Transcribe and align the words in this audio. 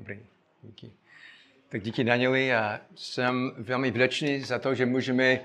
Dobrý, 0.00 0.18
díky. 0.62 0.90
Tak 1.68 1.82
díky 1.82 2.04
Danieli 2.04 2.54
a 2.54 2.80
jsem 2.94 3.52
velmi 3.58 3.90
vděčný 3.90 4.40
za 4.40 4.58
to, 4.58 4.74
že 4.74 4.86
můžeme 4.86 5.40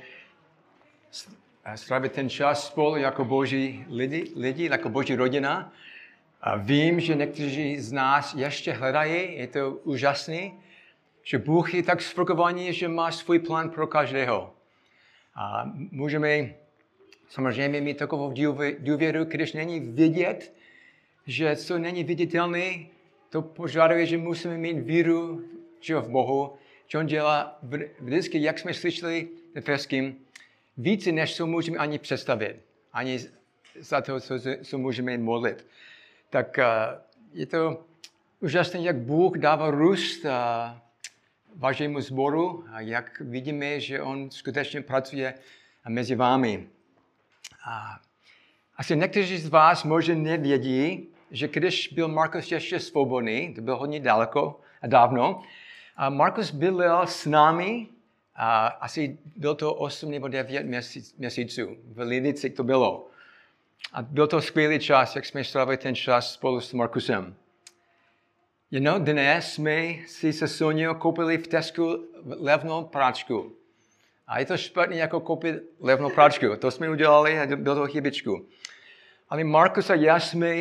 strávit 1.75 2.11
ten 2.11 2.29
čas 2.29 2.67
spolu 2.67 2.95
jako 2.95 3.25
boží 3.25 3.85
lidi, 3.89 4.31
lidi 4.35 4.69
jako 4.71 4.89
boží 4.89 5.15
rodina. 5.15 5.73
A 6.41 6.55
vím, 6.55 6.99
že 6.99 7.15
někteří 7.15 7.79
z 7.79 7.91
nás 7.91 8.33
ještě 8.33 8.73
hledají, 8.73 9.37
je 9.37 9.47
to 9.47 9.71
úžasný, 9.71 10.53
že 11.23 11.37
Bůh 11.37 11.73
je 11.73 11.83
tak 11.83 12.01
spokojovaný, 12.01 12.73
že 12.73 12.87
má 12.87 13.11
svůj 13.11 13.39
plán 13.39 13.69
pro 13.69 13.87
každého. 13.87 14.55
A 15.35 15.71
můžeme 15.91 16.53
samozřejmě 17.29 17.81
mít 17.81 17.97
takovou 17.97 18.33
důvěru, 18.79 19.25
když 19.25 19.53
není 19.53 19.79
vidět, 19.79 20.53
že 21.27 21.55
co 21.55 21.77
není 21.77 22.03
viditelné, 22.03 22.94
to 23.29 23.41
požaduje, 23.41 24.05
že 24.05 24.17
musíme 24.17 24.57
mít 24.57 24.79
víru 24.79 25.41
že 25.85 25.95
v 25.95 26.09
Bohu, 26.09 26.57
že 26.87 26.97
On 26.97 27.05
dělá 27.05 27.59
vždycky, 27.99 28.41
jak 28.41 28.59
jsme 28.59 28.73
slyšeli 28.73 29.27
v 29.53 29.57
Efeským, 29.57 30.15
více, 30.77 31.11
než 31.11 31.35
co 31.35 31.47
můžeme 31.47 31.77
ani 31.77 31.99
představit, 31.99 32.61
ani 32.93 33.19
za 33.79 34.01
to, 34.01 34.19
co, 34.19 34.35
co 34.63 34.77
můžeme 34.77 35.17
modlit. 35.17 35.67
Tak 36.29 36.57
uh, 36.57 36.63
je 37.33 37.45
to 37.45 37.85
úžasné, 38.39 38.79
jak 38.79 38.95
Bůh 38.95 39.37
dává 39.37 39.71
růst 39.71 40.25
uh, 40.25 40.31
vašemu 41.55 42.01
sboru 42.01 42.65
a 42.71 42.81
jak 42.81 43.19
vidíme, 43.19 43.79
že 43.79 44.01
On 44.01 44.31
skutečně 44.31 44.81
pracuje 44.81 45.33
mezi 45.89 46.15
vámi. 46.15 46.67
Asi 48.77 48.95
někteří 48.95 49.37
z 49.37 49.47
vás 49.49 49.83
možná 49.83 50.15
nevědí, 50.15 51.07
že 51.31 51.47
když 51.47 51.87
byl 51.87 52.07
Markus 52.07 52.51
ještě 52.51 52.79
svobodný, 52.79 53.53
to 53.53 53.61
bylo 53.61 53.77
hodně 53.77 53.99
daleko 53.99 54.59
a 54.81 54.87
dávno, 54.87 55.41
a 55.95 56.09
Markus 56.09 56.51
byl 56.51 56.83
s 57.05 57.25
námi, 57.25 57.87
a 58.35 58.67
asi 58.67 59.17
byl 59.35 59.55
to 59.55 59.73
8 59.73 60.11
nebo 60.11 60.27
9 60.27 60.63
měsíc, 60.63 61.15
měsíců. 61.17 61.77
V 61.85 61.99
Lidici 61.99 62.49
to 62.49 62.63
bylo. 62.63 63.07
A 63.93 64.01
byl 64.01 64.27
to 64.27 64.41
skvělý 64.41 64.79
čas, 64.79 65.15
jak 65.15 65.25
jsme 65.25 65.43
strávili 65.43 65.77
ten 65.77 65.95
čas 65.95 66.33
spolu 66.33 66.61
s 66.61 66.73
Markusem. 66.73 67.35
Know, 68.79 68.99
dnes 68.99 69.53
jsme 69.53 69.95
si 70.07 70.33
se 70.33 70.47
Soniou 70.47 70.93
koupili 70.93 71.37
v 71.37 71.47
Tesku 71.47 72.07
levnou 72.39 72.83
práčku. 72.83 73.55
A 74.27 74.39
je 74.39 74.45
to 74.45 74.57
špatně 74.57 74.99
jako 74.99 75.19
koupit 75.19 75.55
levnou 75.79 76.09
práčku. 76.09 76.45
To 76.59 76.71
jsme 76.71 76.89
udělali 76.89 77.39
a 77.39 77.55
bylo 77.55 77.75
to 77.75 77.87
chybičku. 77.87 78.45
Ale 79.29 79.43
Markus 79.43 79.89
a 79.89 79.95
já 79.95 80.19
jsme 80.19 80.55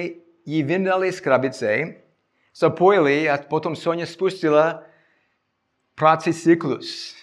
ji 0.46 0.62
vyndali 0.62 1.12
z 1.12 1.20
krabice, 1.20 1.94
zapojili 2.54 3.30
a 3.30 3.38
potom 3.38 3.76
Sonia 3.76 4.06
spustila 4.06 4.82
práci 5.94 6.34
cyklus. 6.34 7.16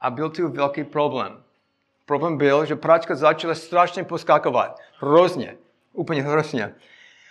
A 0.00 0.10
byl 0.10 0.30
tu 0.30 0.48
velký 0.48 0.84
problém. 0.84 1.42
Problém 2.06 2.38
byl, 2.38 2.64
že 2.64 2.76
práčka 2.76 3.14
začala 3.14 3.54
strašně 3.54 4.04
poskakovat. 4.04 4.78
Hrozně. 4.98 5.56
Úplně 5.92 6.22
hrozně. 6.22 6.74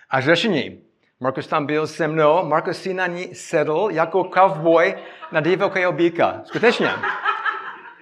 A 0.10 0.22
řešení. 0.22 0.82
Markus 1.20 1.48
tam 1.48 1.66
byl 1.66 1.88
se 1.88 2.08
mnou, 2.08 2.46
Markus 2.46 2.78
si 2.78 2.94
na 2.94 3.08
ní 3.08 3.36
sedl 3.36 3.88
jako 3.92 4.24
cowboy 4.24 4.96
na 5.32 5.42
divokého 5.42 5.92
býka. 5.92 6.42
Skutečně. 6.46 6.92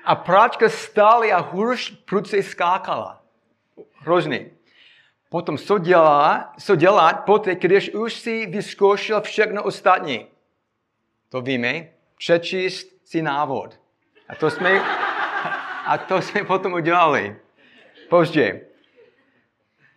A 0.06 0.16
práčka 0.16 0.70
stále 0.70 1.32
a 1.32 1.40
hůř 1.40 2.04
prudce 2.06 2.44
skákala. 2.44 3.22
Hrozný. 4.00 4.52
Potom 5.34 5.58
co 5.58 5.78
dělá, 5.78 6.54
co 6.60 6.76
dělat 6.76 7.26
poté, 7.26 7.56
když 7.56 7.90
už 7.90 8.14
si 8.14 8.46
vyzkoušel 8.46 9.22
všechno 9.22 9.64
ostatní? 9.64 10.28
To 11.30 11.42
víme. 11.42 11.88
Přečíst 12.18 12.88
si 13.06 13.22
návod. 13.22 13.80
A 14.30 14.36
to 14.36 14.50
jsme, 14.50 14.82
a 15.86 15.98
to 15.98 16.22
jsme 16.22 16.44
potom 16.44 16.74
udělali. 16.74 17.36
Později. 18.10 18.68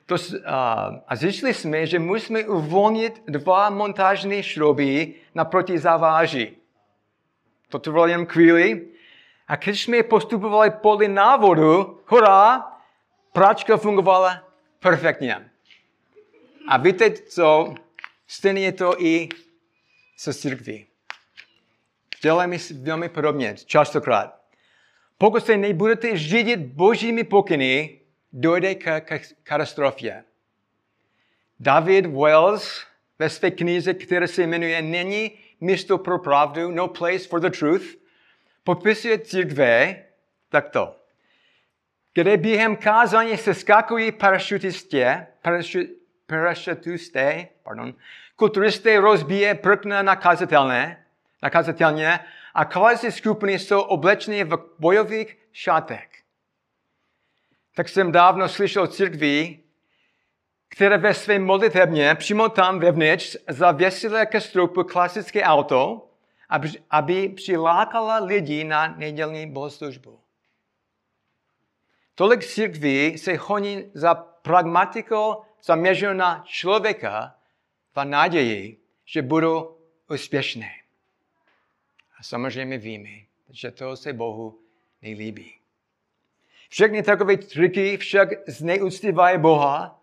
To, 0.07 0.17
a, 0.47 0.91
a 1.09 1.17
zjistili 1.17 1.55
jsme, 1.55 1.87
že 1.87 1.99
musíme 1.99 2.45
uvolnit 2.45 3.23
dva 3.27 3.71
montážní 3.71 4.43
šrouby 4.43 5.15
naproti 5.35 5.79
záváži. 5.79 6.57
To 7.69 7.79
trvalo 7.79 8.07
jen 8.07 8.27
chvíli. 8.27 8.89
A 9.49 9.57
když 9.57 9.83
jsme 9.83 10.03
postupovali 10.03 10.71
podle 10.71 11.09
návodu, 11.09 12.01
hurá, 12.07 12.73
práčka 13.33 13.77
fungovala 13.77 14.46
perfektně. 14.79 15.51
A 16.69 16.77
víte 16.77 17.11
co? 17.11 17.75
Stejně 18.27 18.61
je 18.61 18.73
to 18.73 19.03
i 19.03 19.29
se 20.17 20.35
církví. 20.35 20.87
Děláme 22.23 22.57
velmi 22.83 23.09
podobně, 23.09 23.55
častokrát. 23.67 24.41
Pokud 25.19 25.47
se 25.47 25.57
nebudete 25.57 26.19
řídit 26.19 26.61
božími 26.61 27.25
pokyny, 27.25 28.01
dojde 28.33 28.75
k, 28.75 29.01
katastrofě. 29.43 30.25
David 31.61 32.07
Wells 32.07 32.85
ve 33.19 33.31
své 33.31 33.51
knize, 33.51 33.95
která 33.95 34.27
se 34.27 34.43
jmenuje 34.43 34.83
Není 34.83 35.31
místo 35.61 35.99
pro 35.99 36.19
pravdu, 36.19 36.71
No 36.71 36.89
Place 36.89 37.19
for 37.19 37.41
the 37.41 37.59
Truth, 37.59 37.87
popisuje 38.65 39.19
církve 39.19 40.05
takto. 40.49 40.96
Kde 42.17 42.37
během 42.37 42.77
kázání 42.77 43.37
se 43.37 43.55
skakují 43.55 44.13
parašutisté, 44.13 45.27
parašutisté, 46.27 47.49
pardon, 47.63 47.95
kulturisté 48.37 49.01
rozbíje 49.01 49.55
prkna 49.55 50.03
nakazatelné, 50.03 51.05
nakazatelně 51.43 52.21
a 52.55 52.65
kvality 52.65 53.13
skupiny 53.13 53.59
jsou 53.59 53.81
oblečeny 53.81 54.45
v 54.45 54.59
bojových 54.79 55.39
šatech. 55.53 56.09
Tak 57.75 57.89
jsem 57.89 58.13
dávno 58.13 58.49
slyšel 58.49 58.83
o 58.83 58.87
církvi, 58.87 59.59
které 60.69 60.99
ve 60.99 61.15
své 61.15 61.39
modlitebně 61.39 62.15
přímo 62.15 62.49
tam 62.49 62.81
vevnitř 62.81 63.37
zavěsily 63.49 64.27
ke 64.27 64.41
stroupu 64.41 64.85
klasické 64.85 65.43
auto, 65.43 66.11
aby, 66.49 66.71
aby 66.91 67.29
přilákala 67.29 68.19
lidi 68.19 68.65
na 68.65 68.95
nedělní 68.97 69.51
bohoslužbu. 69.51 70.26
Tolik 72.19 72.45
církví 72.45 73.19
se 73.19 73.37
honí 73.37 73.91
za 73.95 74.15
pragmatikou 74.15 75.43
zaměřenou 75.65 76.13
na 76.13 76.45
člověka 76.47 77.35
v 77.97 78.05
naději, 78.05 78.81
že 79.05 79.23
budou 79.23 79.77
úspěšné. 80.11 80.71
A 82.19 82.23
samozřejmě 82.23 82.79
víme, 82.79 83.11
že 83.51 83.71
to 83.71 83.97
se 83.97 84.13
Bohu 84.13 84.59
nejlíbí. 85.03 85.55
Všechny 86.69 87.03
takové 87.03 87.37
triky 87.37 87.97
však 87.97 88.29
zneuctívají 88.49 89.39
Boha, 89.39 90.01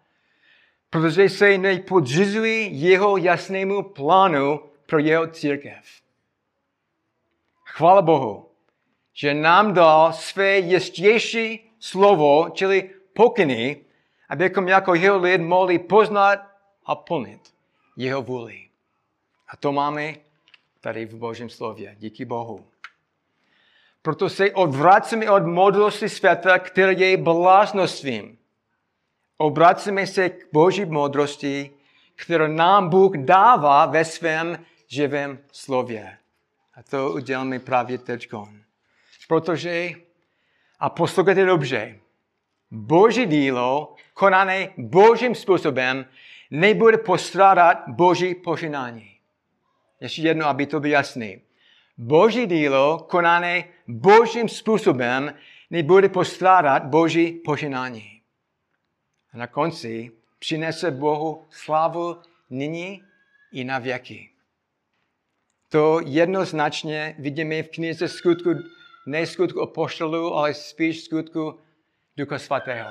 protože 0.89 1.29
se 1.29 1.57
nepodřizují 1.57 2.81
jeho 2.81 3.17
jasnému 3.17 3.83
plánu 3.83 4.59
pro 4.85 4.99
jeho 4.99 5.27
církev. 5.27 5.85
Chvála 7.65 8.01
Bohu, 8.01 8.49
že 9.13 9.33
nám 9.33 9.73
dal 9.73 10.13
své 10.13 10.57
jistější 10.57 11.72
slovo, 11.83 12.49
čili 12.55 12.89
pokyny, 13.13 13.85
abychom 14.29 14.67
jako 14.67 14.95
jeho 14.95 15.17
lid 15.17 15.41
mohli 15.41 15.79
poznat 15.79 16.39
a 16.85 16.95
plnit 16.95 17.41
jeho 17.97 18.21
vůli. 18.21 18.69
A 19.47 19.57
to 19.57 19.71
máme 19.71 20.15
tady 20.79 21.05
v 21.05 21.15
Božím 21.15 21.49
slově. 21.49 21.95
Díky 21.99 22.25
Bohu. 22.25 22.65
Proto 24.01 24.29
se 24.29 24.51
odvracíme 24.51 25.31
od 25.31 25.45
modlosti 25.45 26.09
světa, 26.09 26.59
které 26.59 26.93
je 26.93 27.17
bláznostvím. 27.17 28.37
Obracíme 29.37 30.07
se 30.07 30.29
k 30.29 30.47
Boží 30.53 30.85
modrosti, 30.85 31.71
kterou 32.15 32.47
nám 32.47 32.89
Bůh 32.89 33.17
dává 33.17 33.85
ve 33.85 34.05
svém 34.05 34.65
živém 34.87 35.39
slově. 35.51 36.17
A 36.75 36.83
to 36.83 37.11
uděláme 37.11 37.59
právě 37.59 37.97
teď. 37.97 38.29
Protože, 39.27 39.91
a 40.83 40.89
poslouchejte 40.89 41.45
dobře, 41.45 41.99
Boží 42.71 43.25
dílo, 43.25 43.95
konané 44.13 44.69
Božím 44.77 45.35
způsobem, 45.35 46.05
nebude 46.51 46.97
postrádat 46.97 47.83
Boží 47.87 48.35
požehnání. 48.35 49.09
Ještě 49.99 50.21
jedno, 50.21 50.47
aby 50.47 50.65
to 50.65 50.79
bylo 50.79 50.93
jasné. 50.93 51.39
Boží 51.97 52.45
dílo, 52.45 53.05
konané 53.09 53.63
božím 53.87 54.49
způsobem, 54.49 55.33
nebude 55.69 56.09
postrádat 56.09 56.85
boží 56.85 57.31
poženání. 57.31 58.21
A 59.33 59.37
na 59.37 59.47
konci 59.47 60.11
přinese 60.39 60.91
Bohu 60.91 61.45
slávu 61.49 62.17
nyní 62.49 63.03
i 63.51 63.63
na 63.63 63.79
věky. 63.79 64.29
To 65.69 65.99
jednoznačně 66.05 67.15
vidíme 67.19 67.63
v 67.63 67.69
knize 67.69 68.07
skutku, 68.07 68.49
ne 69.05 69.25
skutku 69.25 69.61
apoštolů, 69.61 70.35
ale 70.35 70.53
spíš 70.53 71.03
skutku 71.03 71.59
Ducha 72.17 72.39
Svatého. 72.39 72.89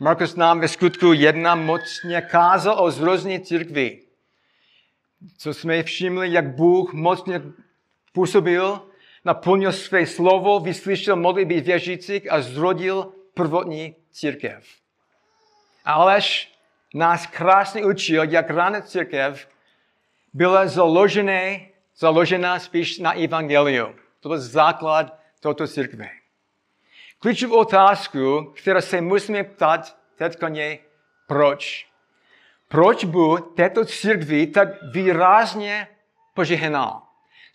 Markus 0.00 0.34
nám 0.34 0.60
ve 0.60 0.68
skutku 0.68 1.12
jedna 1.12 1.54
mocně 1.54 2.20
kázal 2.20 2.84
o 2.84 2.90
zrození 2.90 3.40
církvi. 3.40 4.02
co 5.38 5.54
jsme 5.54 5.82
všimli, 5.82 6.32
jak 6.32 6.54
Bůh 6.54 6.92
mocně 6.92 7.42
působil, 8.12 8.82
naplnil 9.24 9.72
své 9.72 10.06
slovo, 10.06 10.60
vyslyšel 10.60 11.16
modlitby 11.16 11.60
věřících 11.60 12.32
a 12.32 12.40
zrodil 12.40 13.12
prvotní 13.34 13.96
církev. 14.10 14.66
Aleš 15.84 16.52
nás 16.94 17.26
krásně 17.26 17.84
učil, 17.84 18.24
jak 18.24 18.50
rána 18.50 18.80
církev 18.80 19.48
byla 20.32 20.66
založená, 20.66 21.40
založena 21.96 22.58
spíš 22.58 22.98
na 22.98 23.12
evangeliu. 23.12 23.94
To 24.20 24.28
byl 24.28 24.38
základ 24.40 25.18
tohoto 25.40 25.68
církve. 25.68 26.08
Klíčovou 27.18 27.56
otázku, 27.56 28.52
která 28.56 28.80
se 28.80 29.00
musíme 29.00 29.44
ptát 29.44 29.98
teď 30.16 30.36
je, 30.52 30.78
proč? 31.26 31.86
Proč 32.68 33.04
Bůh 33.04 33.52
této 33.56 33.84
církvi 33.84 34.46
tak 34.46 34.68
výrazně 34.92 35.88
požehnal? 36.34 37.02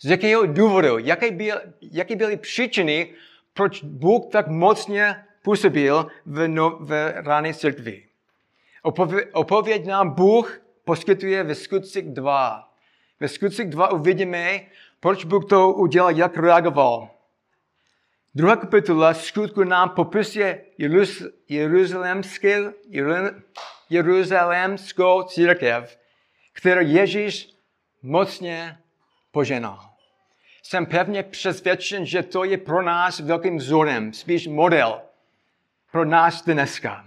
Z 0.00 0.10
jakého 0.10 0.46
důvodu? 0.46 0.98
Jaké, 0.98 1.30
byl, 1.30 1.60
jaké 1.80 2.16
byly 2.16 2.36
příčiny, 2.36 3.14
proč 3.54 3.82
Bůh 3.84 4.26
tak 4.32 4.46
mocně 4.46 5.24
působil 5.42 6.06
v, 6.26 6.48
no, 6.48 6.78
v 6.80 7.12
rané 7.26 7.54
církvi? 7.54 8.06
Opověď 9.32 9.86
nám 9.86 10.10
Bůh 10.10 10.60
poskytuje 10.84 11.42
ve 11.42 11.54
skutcích 11.54 12.04
2. 12.04 12.68
Ve 13.20 13.28
skutcích 13.28 13.66
2 13.66 13.92
uvidíme, 13.92 14.60
proč 15.02 15.24
Bůh 15.24 15.44
to 15.44 15.72
udělal, 15.72 16.10
jak 16.10 16.36
reagoval. 16.36 17.08
Druhá 18.34 18.56
kapitola 18.56 19.14
skutku 19.14 19.64
nám 19.64 19.90
popisuje 19.90 20.64
jeruzalemské, 21.48 22.72
jeruzalemskou 23.90 25.22
církev, 25.22 25.98
kterou 26.52 26.80
Ježíš 26.80 27.56
mocně 28.02 28.78
poženal. 29.30 29.80
Jsem 30.62 30.86
pevně 30.86 31.22
přesvědčen, 31.22 32.06
že 32.06 32.22
to 32.22 32.44
je 32.44 32.58
pro 32.58 32.82
nás 32.82 33.20
velkým 33.20 33.56
vzorem, 33.56 34.12
spíš 34.12 34.46
model 34.46 35.00
pro 35.92 36.04
nás 36.04 36.44
dneska. 36.44 37.06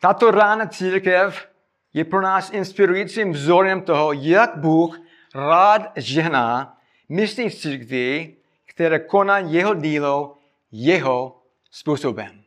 Tato 0.00 0.30
rána 0.30 0.66
církev 0.66 1.48
je 1.94 2.04
pro 2.04 2.20
nás 2.20 2.50
inspirujícím 2.50 3.32
vzorem 3.32 3.82
toho, 3.82 4.12
jak 4.12 4.56
Bůh 4.56 5.09
rád 5.34 5.82
žehná 5.96 6.78
místní 7.08 7.50
církvi, 7.50 8.36
které 8.66 8.98
koná 8.98 9.38
jeho 9.38 9.74
dílo 9.74 10.38
jeho 10.72 11.42
způsobem. 11.70 12.44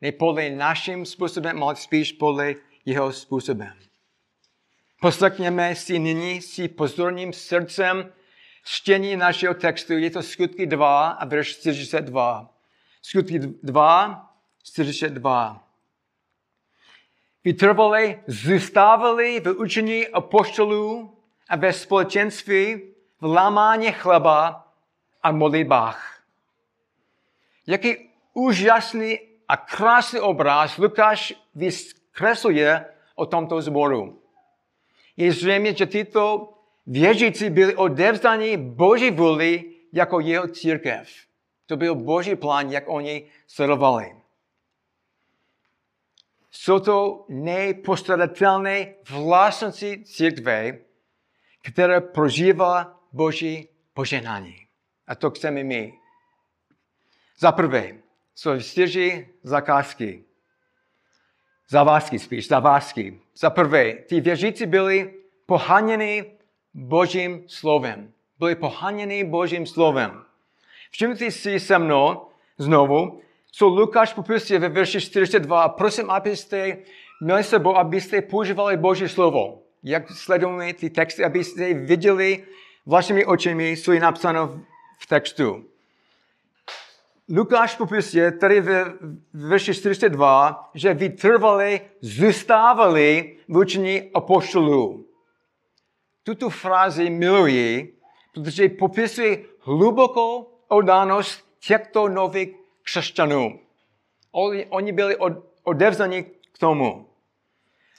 Ne 0.00 0.12
podle 0.12 0.50
naším 0.50 1.06
způsobem, 1.06 1.62
ale 1.62 1.76
spíš 1.76 2.12
podle 2.12 2.54
jeho 2.84 3.12
způsobem. 3.12 3.74
Poslechněme 5.00 5.74
si 5.74 5.98
nyní 5.98 6.42
si 6.42 6.68
pozorným 6.68 7.32
srdcem 7.32 8.12
čtení 8.64 9.16
našeho 9.16 9.54
textu. 9.54 9.92
Je 9.92 10.10
to 10.10 10.22
skutky 10.22 10.66
2 10.66 11.08
a 11.08 11.24
verš 11.24 11.56
42. 11.56 12.54
Skutky 13.02 13.38
2, 13.38 14.34
42. 14.62 15.68
Vytrvali, 17.44 18.22
zůstávali 18.26 19.40
v 19.40 19.52
učení 19.52 20.08
apoštolů 20.08 21.13
a 21.48 21.56
ve 21.56 21.72
společenství 21.72 22.82
v 23.20 23.24
lámání 23.24 23.92
chleba 23.92 24.68
a 25.22 25.32
modlitbách. 25.32 26.20
Jaký 27.66 28.10
úžasný 28.32 29.18
a 29.48 29.56
krásný 29.56 30.20
obraz 30.20 30.78
Lukáš 30.78 31.34
vyskresluje 31.54 32.84
o 33.14 33.26
tomto 33.26 33.60
zboru. 33.60 34.22
Je 35.16 35.32
zřejmě, 35.32 35.74
že 35.74 35.86
tyto 35.86 36.52
věřící 36.86 37.50
byli 37.50 37.76
odevzdaní 37.76 38.56
Boží 38.56 39.10
vůli 39.10 39.64
jako 39.92 40.20
jeho 40.20 40.48
církev. 40.48 41.08
To 41.66 41.76
byl 41.76 41.94
Boží 41.94 42.36
plán, 42.36 42.70
jak 42.70 42.84
oni 42.86 43.26
sledovali. 43.46 44.16
Jsou 46.50 46.78
to 46.78 47.24
nejpostradatelné 47.28 48.94
vlastnosti 49.10 50.04
církve, 50.04 50.78
které 51.64 52.00
prožívá 52.00 53.00
Boží 53.12 53.68
poženání. 53.94 54.56
A 55.06 55.14
to 55.14 55.30
chceme 55.30 55.64
my. 55.64 55.94
Za 57.38 57.52
prvé, 57.52 57.92
jsou 58.34 58.60
čtyři 58.60 59.28
zakázky. 59.42 60.24
Zavázky 61.68 62.18
spíš, 62.18 62.48
zavázky. 62.48 63.20
Za 63.36 63.50
prvé, 63.50 63.92
ty 63.92 64.20
věřící 64.20 64.66
byli 64.66 65.14
poháněni 65.46 66.24
Božím 66.74 67.44
slovem. 67.46 68.12
Byli 68.38 68.54
poháněni 68.54 69.24
Božím 69.24 69.66
slovem. 69.66 70.24
Všimněte 70.90 71.30
si 71.30 71.60
se 71.60 71.78
mnou 71.78 72.26
znovu, 72.58 73.20
co 73.50 73.66
Lukáš 73.66 74.12
popisuje 74.12 74.58
ve 74.58 74.68
verši 74.68 75.00
42. 75.00 75.62
A 75.62 75.68
prosím, 75.68 76.10
abyste 76.10 76.78
měli 77.20 77.44
sebou, 77.44 77.76
abyste 77.76 78.22
používali 78.22 78.76
Boží 78.76 79.08
slovo. 79.08 79.63
Jak 79.84 80.10
sledujeme 80.10 80.72
ty 80.72 80.90
texty, 80.90 81.24
abyste 81.24 81.74
viděli 81.74 82.44
vašimi 82.86 83.26
očimi, 83.26 83.76
co 83.76 83.92
je 83.92 84.00
napsáno 84.00 84.60
v 84.98 85.06
textu. 85.06 85.64
Lukáš 87.28 87.76
popisuje 87.76 88.32
tady 88.32 88.60
ve 88.60 88.92
verši 89.32 89.74
42, 89.74 90.70
že 90.74 90.94
vytrvali, 90.94 91.80
zůstávali 92.00 93.36
v 93.48 93.56
učení 93.56 94.10
apoštolů. 94.14 95.06
Tuto 96.22 96.50
frázi 96.50 97.10
miluji, 97.10 97.98
protože 98.34 98.68
popisuje 98.68 99.44
hlubokou 99.60 100.58
oddánost 100.68 101.48
těchto 101.60 102.08
nových 102.08 102.48
křesťanů. 102.82 103.60
Oni, 104.68 104.92
byli 104.92 105.16
od, 105.16 105.32
odevzdaní 105.62 106.24
k 106.24 106.58
tomu. 106.58 107.08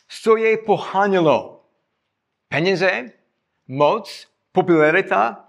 Co 0.09 0.35
jej 0.35 0.57
pohánělo? 0.57 1.54
Peníze? 2.55 3.11
Moc? 3.67 4.27
Popularita? 4.51 5.45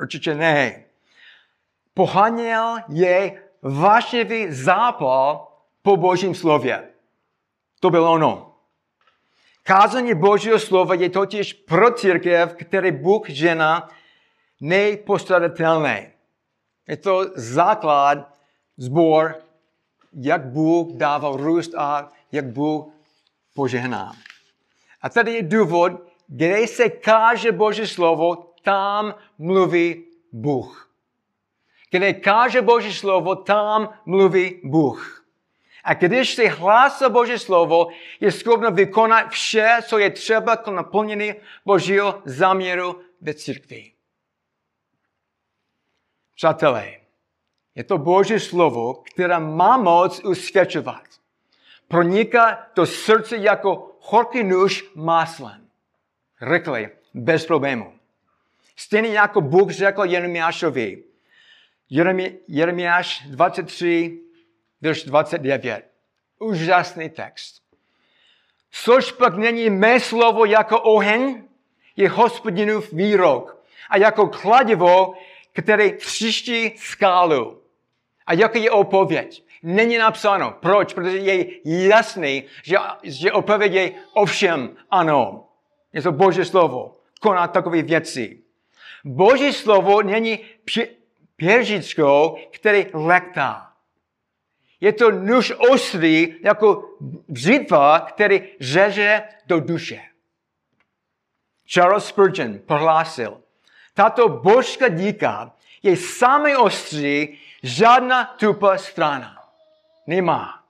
Určitě 0.00 0.34
ne. 0.34 0.84
Poháněl 1.94 2.76
je 2.88 3.42
vášnivý 3.62 4.52
zápal 4.52 5.52
po 5.82 5.96
božím 5.96 6.34
slově. 6.34 6.88
To 7.80 7.90
bylo 7.90 8.12
ono. 8.12 8.54
Kázání 9.62 10.14
božího 10.14 10.58
slova 10.58 10.94
je 10.94 11.10
totiž 11.10 11.52
pro 11.52 11.94
církev, 11.94 12.54
který 12.54 12.92
Bůh 12.92 13.28
žena, 13.28 13.88
nejpostradatelné. 14.60 16.12
Je 16.88 16.96
to 16.96 17.24
základ, 17.34 18.38
zbor, 18.76 19.36
jak 20.12 20.46
Bůh 20.46 20.96
dával 20.96 21.36
růst 21.36 21.74
a 21.74 22.12
jak 22.32 22.46
Bůh 22.46 22.86
požehná. 23.54 24.12
A 25.00 25.08
tady 25.08 25.32
je 25.32 25.42
důvod, 25.42 25.92
kde 26.26 26.66
se 26.66 26.88
káže 26.88 27.52
Boží 27.52 27.86
slovo, 27.86 28.54
tam 28.62 29.14
mluví 29.38 30.04
Bůh. 30.32 30.90
Kde 31.90 32.12
káže 32.12 32.62
Boží 32.62 32.94
slovo, 32.94 33.34
tam 33.34 33.88
mluví 34.06 34.60
Bůh. 34.64 35.24
A 35.84 35.94
když 35.94 36.34
se 36.34 36.48
hlásá 36.48 37.08
Boží 37.08 37.38
slovo, 37.38 37.88
je 38.20 38.32
schopno 38.32 38.70
vykonat 38.70 39.30
vše, 39.30 39.78
co 39.86 39.98
je 39.98 40.10
třeba 40.10 40.56
k 40.56 40.68
naplnění 40.68 41.34
Božího 41.64 42.22
záměru 42.24 43.00
ve 43.20 43.34
církvi. 43.34 43.92
Přátelé, 46.34 46.92
je 47.74 47.84
to 47.84 47.98
Boží 47.98 48.40
slovo, 48.40 48.94
které 48.94 49.38
má 49.38 49.76
moc 49.76 50.24
usvědčovat. 50.24 51.02
Proniká 51.88 52.66
do 52.76 52.86
srdce 52.86 53.36
jako 53.36 53.87
horký 54.10 54.44
nůž 54.44 54.84
máslem. 54.94 55.68
Rychle, 56.40 56.90
bez 57.14 57.46
problému. 57.46 57.92
Stejně 58.76 59.08
jako 59.08 59.40
Bůh 59.40 59.70
řekl 59.70 60.04
Jeremiášovi. 60.04 61.04
Jeremi, 61.90 62.38
Jeremiáš 62.48 63.26
23, 63.26 64.20
verš 64.80 65.04
29. 65.04 65.90
Úžasný 66.38 67.10
text. 67.10 67.62
Což 68.70 69.12
pak 69.12 69.36
není 69.36 69.70
mé 69.70 70.00
slovo 70.00 70.44
jako 70.44 70.80
oheň, 70.80 71.44
je 71.96 72.08
hospodinův 72.08 72.92
výrok. 72.92 73.64
A 73.90 73.98
jako 73.98 74.26
kladivo 74.26 75.14
který 75.58 75.92
třiští 75.92 76.76
skálu. 76.76 77.62
A 78.26 78.32
jaký 78.34 78.62
je 78.62 78.70
odpověď? 78.70 79.44
Není 79.62 79.98
napsáno. 79.98 80.54
Proč? 80.60 80.94
Protože 80.94 81.18
je 81.18 81.46
jasný, 81.88 82.44
že, 82.62 82.76
že 83.02 83.32
odpověď 83.32 83.72
je 83.72 83.92
ovšem 84.12 84.76
ano. 84.90 85.48
Je 85.92 86.02
to 86.02 86.12
Boží 86.12 86.44
slovo. 86.44 86.96
Koná 87.20 87.48
takové 87.48 87.82
věci. 87.82 88.42
Boží 89.04 89.52
slovo 89.52 90.02
není 90.02 90.38
pěžičkou, 91.36 92.38
který 92.50 92.86
lektá. 92.92 93.72
Je 94.80 94.92
to 94.92 95.10
nůž 95.10 95.52
ostrý 95.72 96.34
jako 96.42 96.84
břitva, 97.28 98.00
který 98.00 98.42
řeže 98.60 99.22
do 99.46 99.60
duše. 99.60 100.00
Charles 101.66 102.06
Spurgeon 102.06 102.58
prohlásil, 102.58 103.40
tato 103.94 104.28
božská 104.28 104.88
díka 104.88 105.54
je 105.82 105.96
samý 105.96 106.56
ostří, 106.56 107.38
žádná 107.62 108.24
tupá 108.24 108.78
strana. 108.78 109.37
Nemá. 110.08 110.64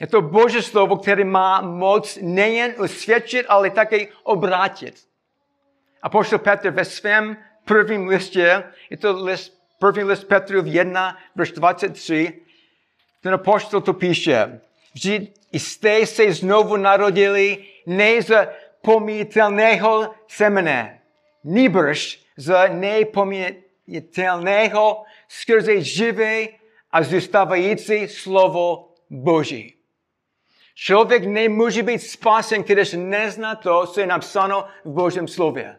Je 0.00 0.06
to 0.06 0.22
Boží 0.22 0.62
slovo, 0.62 0.96
které 0.96 1.24
má 1.24 1.60
moc 1.60 2.18
nejen 2.22 2.74
usvědčit, 2.82 3.46
ale 3.48 3.70
také 3.70 4.06
obrátit. 4.22 4.94
A 6.02 6.08
poštol 6.08 6.38
Petr 6.38 6.70
ve 6.70 6.84
svém 6.84 7.36
prvním 7.64 8.08
listě, 8.08 8.64
je 8.90 8.96
to 8.96 9.24
list, 9.24 9.62
první 9.78 10.04
list 10.04 10.24
Petrův 10.24 10.66
1, 10.66 11.18
verš 11.34 11.52
23, 11.52 12.40
ten 13.22 13.34
apostol 13.34 13.80
to 13.80 13.92
píše, 13.92 14.60
Vždyť 14.94 15.40
jste 15.52 16.06
se 16.06 16.32
znovu 16.32 16.76
narodili 16.76 17.64
ne 17.86 18.22
z 18.22 18.48
pomítelného 18.82 20.14
semene, 20.28 21.00
nýbrž 21.44 22.20
z 22.36 22.68
nepomítelného 22.68 25.04
skrze 25.28 25.80
živé 25.80 26.61
a 26.92 27.02
zůstávající 27.02 28.08
slovo 28.08 28.88
Boží. 29.10 29.74
Člověk 30.74 31.24
nemůže 31.24 31.82
být 31.82 31.98
spasen, 31.98 32.62
když 32.62 32.92
nezná 32.92 33.54
to, 33.54 33.86
co 33.86 34.00
je 34.00 34.06
napsáno 34.06 34.64
v 34.84 34.90
Božím 34.90 35.28
slově. 35.28 35.78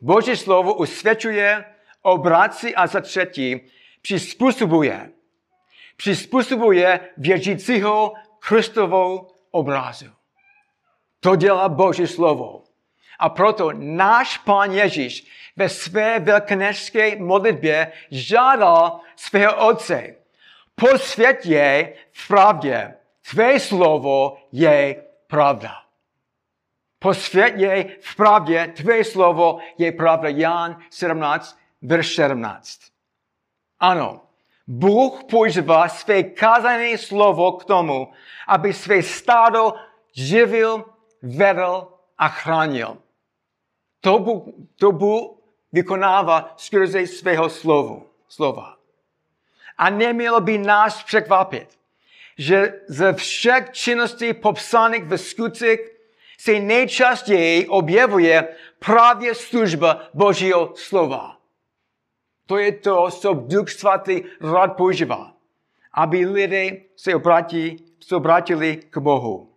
Boží 0.00 0.36
slovo 0.36 0.74
usvědčuje, 0.74 1.64
obrací 2.02 2.74
a 2.74 2.86
za 2.86 3.00
třetí 3.00 3.60
přizpůsobuje. 4.02 5.10
Přizpůsobuje 5.96 7.00
věřícího 7.16 8.12
Kristovou 8.38 9.28
obrazu. 9.50 10.06
To 11.20 11.36
dělá 11.36 11.68
Boží 11.68 12.06
slovo. 12.06 12.63
A 13.18 13.28
proto 13.28 13.70
náš 13.74 14.38
Pán 14.38 14.72
Ježíš 14.72 15.26
ve 15.56 15.68
své 15.68 16.20
velkonežské 16.20 17.16
modlitbě 17.16 17.92
žádal 18.10 19.00
svého 19.16 19.68
Otce, 19.68 20.14
posvět 20.74 21.46
je 21.46 21.92
v 22.12 22.28
pravdě, 22.28 22.94
tvé 23.30 23.60
slovo 23.60 24.36
je 24.52 25.04
pravda. 25.26 25.70
Posvět 26.98 27.54
je 27.56 27.96
v 28.00 28.16
pravdě, 28.16 28.72
tvé 28.76 29.04
slovo 29.04 29.58
je 29.78 29.92
pravda. 29.92 30.28
Jan 30.28 30.76
17, 30.90 31.58
verš 31.82 32.14
17. 32.14 32.80
Ano, 33.80 34.20
Bůh 34.66 35.24
používá 35.24 35.88
své 35.88 36.22
kázané 36.22 36.98
slovo 36.98 37.52
k 37.52 37.64
tomu, 37.64 38.12
aby 38.48 38.72
své 38.72 39.02
stádo 39.02 39.74
živil, 40.12 40.84
vedl 41.22 41.88
a 42.18 42.28
chránil. 42.28 42.98
To 44.04 44.18
Bůh, 44.18 44.44
to 44.76 44.90
vykonává 45.72 46.54
skrze 46.56 47.06
svého 47.06 47.50
slovu, 47.50 48.06
slova. 48.28 48.76
A 49.78 49.90
nemělo 49.90 50.40
by 50.40 50.58
nás 50.58 51.02
překvapit, 51.02 51.68
že 52.38 52.80
ze 52.88 53.12
všech 53.12 53.70
činností 53.72 54.34
popsaných 54.34 55.04
ve 55.04 55.18
skutcích 55.18 55.80
se 56.38 56.52
nejčastěji 56.60 57.68
objevuje 57.68 58.48
právě 58.78 59.34
služba 59.34 60.02
Božího 60.14 60.72
slova. 60.76 61.40
To 62.46 62.58
je 62.58 62.72
to, 62.72 63.10
co 63.10 63.34
Duch 63.34 63.70
Svatý 63.70 64.22
rád 64.40 64.76
používá, 64.76 65.32
aby 65.92 66.26
lidé 66.26 66.76
se, 66.96 67.14
obratí, 67.14 67.76
se 68.00 68.16
obratili 68.16 68.76
k 68.76 68.98
Bohu. 68.98 69.54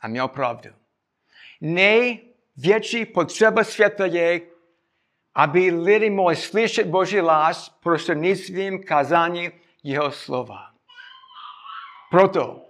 A 0.00 0.08
měl 0.08 0.28
pravdu. 0.28 0.70
Největší 1.60 3.06
potřeba 3.06 3.64
světa 3.64 4.06
je, 4.06 4.40
aby 5.34 5.70
lidi 5.70 6.10
mohli 6.10 6.36
slyšet 6.36 6.86
Boží 6.86 7.20
lás 7.20 7.68
prostřednictvím 7.68 8.82
kázání 8.82 9.50
jeho 9.84 10.10
slova. 10.10 10.58
Proto 12.10 12.60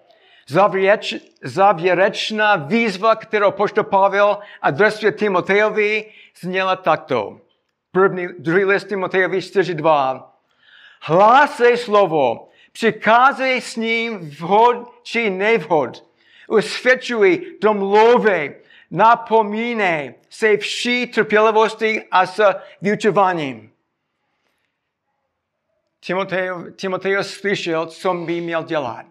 závěreč, 0.50 1.14
závěrečná 1.42 2.56
výzva, 2.56 3.16
kterou 3.16 3.50
poštol 3.50 3.84
Pavel 3.84 4.38
adresuje 4.62 5.12
Timotejovi, 5.12 6.12
zněla 6.40 6.76
takto. 6.76 7.40
První, 7.92 8.26
druhý 8.38 8.64
list 8.64 8.84
Timotejovi 8.84 9.38
4.2. 9.38 10.24
Hlásej 11.02 11.76
slovo, 11.76 12.48
přikázej 12.72 13.60
s 13.60 13.76
ním 13.76 14.30
vhod 14.30 14.92
či 15.02 15.30
nevhod. 15.30 16.04
Usvědčuj, 16.48 17.56
domluvej, 17.62 18.56
napomínej 18.90 20.14
se 20.30 20.56
vší 20.56 21.06
trpělivosti 21.06 22.02
a 22.10 22.26
s 22.26 22.54
vyučováním. 22.82 23.69
Timotej 26.76 27.16
slyšel, 27.24 27.86
co 27.86 28.14
by 28.14 28.40
měl 28.40 28.62
dělat. 28.62 29.06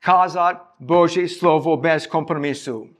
Kázat 0.00 0.74
Boží 0.80 1.28
slovo 1.28 1.76
bez 1.76 2.06
kompromisu. 2.06 2.90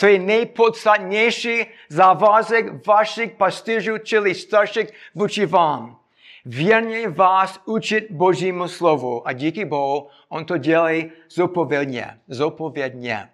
To 0.00 0.06
je 0.06 0.18
nejpodstatnější 0.18 1.66
závazek 1.88 2.86
vašich 2.86 3.32
pastýřů, 3.32 3.98
čili 3.98 4.34
starších 4.34 4.88
vůči 5.14 5.46
vám. 5.46 6.00
Věrně 6.44 7.08
vás 7.08 7.60
učit 7.64 8.06
Božímu 8.10 8.68
slovu 8.68 9.28
a 9.28 9.32
díky 9.32 9.64
Bohu 9.64 10.08
on 10.28 10.44
to 10.44 10.58
dělá 10.58 10.90
zodpovědně. 11.28 12.20
Zodpovědně. 12.28 13.28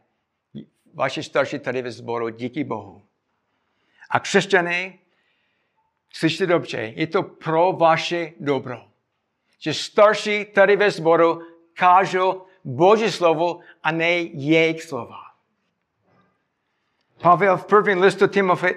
Vaši 0.95 1.23
starší 1.23 1.59
tady 1.59 1.83
ve 1.83 1.91
sboru, 1.91 2.29
díky 2.29 2.65
Bohu. 2.65 3.03
A 4.11 4.21
křesťané, 4.21 4.93
slyšte 6.13 6.47
dobře, 6.47 6.93
je 6.97 7.07
to 7.07 7.23
pro 7.23 7.73
vaše 7.73 8.33
dobro 8.41 8.92
že 9.63 9.75
starší 9.75 10.45
tady 10.45 10.77
ve 10.77 10.91
sboru 10.91 11.43
kážou 11.75 12.43
Boží 12.65 13.11
slovo 13.11 13.61
a 13.83 13.93
ne 13.93 14.11
jejich 14.35 14.83
slova. 14.83 15.19
Pavel 17.23 17.57
v 17.57 17.67
prvním 17.67 18.01
listu 18.03 18.27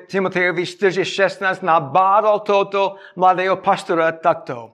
Timotejovi 0.08 0.64
4.16 0.64 1.64
nabádal 1.64 2.40
toto 2.40 2.96
mladého 3.16 3.58
pastora 3.58 4.12
takto. 4.12 4.72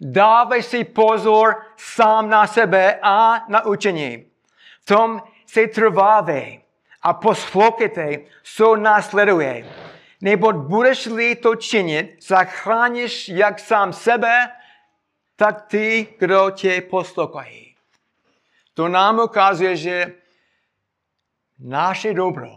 Dávej 0.00 0.62
si 0.62 0.84
pozor 0.84 1.76
sám 1.76 2.28
na 2.28 2.46
sebe 2.46 2.98
a 3.02 3.44
na 3.48 3.66
učení. 3.66 4.24
V 4.80 4.86
tom 4.86 5.22
se 5.46 5.66
trvávej 5.66 6.60
a 7.02 7.12
poslouchejte, 7.12 8.18
co 8.42 8.76
následuje. 8.76 9.68
Nebo 10.20 10.52
budeš-li 10.52 11.36
to 11.36 11.56
činit, 11.56 12.16
zachráníš 12.20 13.28
jak 13.28 13.58
sám 13.58 13.92
sebe, 13.92 14.48
tak 15.40 15.66
ty, 15.66 16.06
kdo 16.18 16.50
tě 16.50 16.80
poslouchají. 16.80 17.74
To 18.74 18.88
nám 18.88 19.18
ukazuje, 19.18 19.76
že 19.76 20.12
naše 21.58 22.14
dobro 22.14 22.50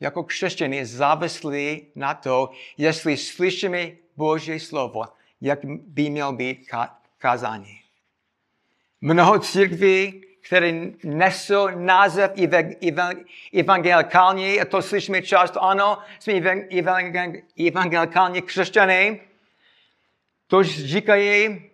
jako 0.00 0.24
křesťané 0.24 0.76
je 0.76 0.86
závislý 0.86 1.86
na 1.94 2.14
to, 2.14 2.50
jestli 2.76 3.16
slyšíme 3.16 3.90
Boží 4.16 4.60
slovo, 4.60 5.04
jak 5.40 5.58
by 5.64 6.10
měl 6.10 6.32
být 6.32 6.68
kázání. 7.18 7.80
Mnoho 9.00 9.38
církví, 9.38 10.24
které 10.46 10.72
nesou 11.04 11.68
název 11.68 12.32
evangelikální, 13.52 14.60
a 14.60 14.64
to 14.64 14.82
slyšíme 14.82 15.22
často, 15.22 15.62
ano, 15.64 15.98
jsme 16.18 16.32
evangelikální 17.66 18.42
křesťané, 18.42 19.18
to 20.46 20.62
říkají 20.62 21.69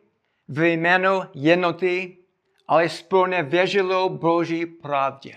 v 0.48 0.72
jménu 0.72 1.22
jednoty, 1.34 2.16
ale 2.68 2.88
spolu 2.88 3.26
nevěřilo 3.26 4.08
Boží 4.08 4.66
pravdě. 4.66 5.34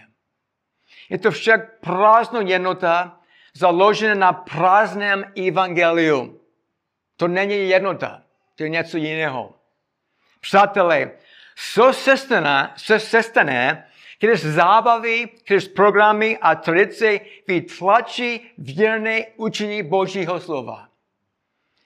Je 1.09 1.17
to 1.17 1.31
však 1.31 1.79
prázdná 1.79 2.41
jednota, 2.41 3.19
založená 3.53 4.15
na 4.15 4.33
prázdném 4.33 5.33
evangeliu. 5.47 6.41
To 7.17 7.27
není 7.27 7.69
jednota, 7.69 8.23
to 8.55 8.63
je 8.63 8.69
něco 8.69 8.97
jiného. 8.97 9.55
Přátelé, 10.41 11.11
co 11.73 11.93
se 11.93 12.17
stane, 12.17 12.73
co 12.77 12.99
se 12.99 13.23
stane 13.23 13.89
když 14.19 14.39
zábavy, 14.39 15.29
když 15.47 15.67
programy 15.67 16.37
a 16.37 16.55
tradice 16.55 17.19
vytlačí 17.47 18.51
věrné 18.57 19.25
učení 19.35 19.83
Božího 19.83 20.39
slova. 20.39 20.87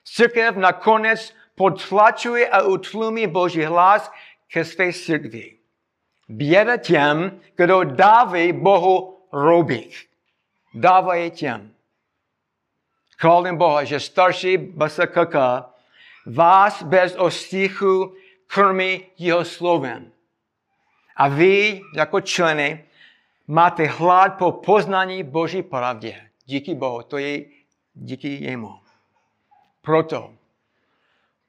Církev 0.05 0.55
nakonec 0.55 1.35
potlačuje 1.55 2.49
a 2.49 2.61
utlumí 2.61 3.27
Boží 3.27 3.63
hlas 3.63 4.11
ke 4.51 4.65
své 4.65 4.93
církvi. 4.93 5.57
Běda 6.29 6.77
těm, 6.77 7.39
kdo 7.55 7.83
dávají 7.83 8.53
Bohu 8.53 9.27
robík. 9.31 10.09
Dávají 10.73 11.31
těm. 11.31 11.73
Chválím 13.17 13.57
Boha, 13.57 13.83
že 13.83 13.99
starší 13.99 14.57
BSKK 14.57 15.35
vás 16.25 16.83
bez 16.83 17.15
ostichu 17.15 18.15
krmí 18.47 19.05
jeho 19.17 19.45
slovem. 19.45 20.11
A 21.15 21.27
vy, 21.27 21.81
jako 21.95 22.21
členy, 22.21 22.85
máte 23.47 23.85
hlad 23.85 24.37
po 24.37 24.51
poznání 24.51 25.23
Boží 25.23 25.63
pravdě. 25.63 26.29
Díky 26.45 26.75
Bohu, 26.75 27.03
to 27.03 27.17
je 27.17 27.45
díky 27.93 28.43
jemu. 28.43 28.73
Proto 29.81 30.33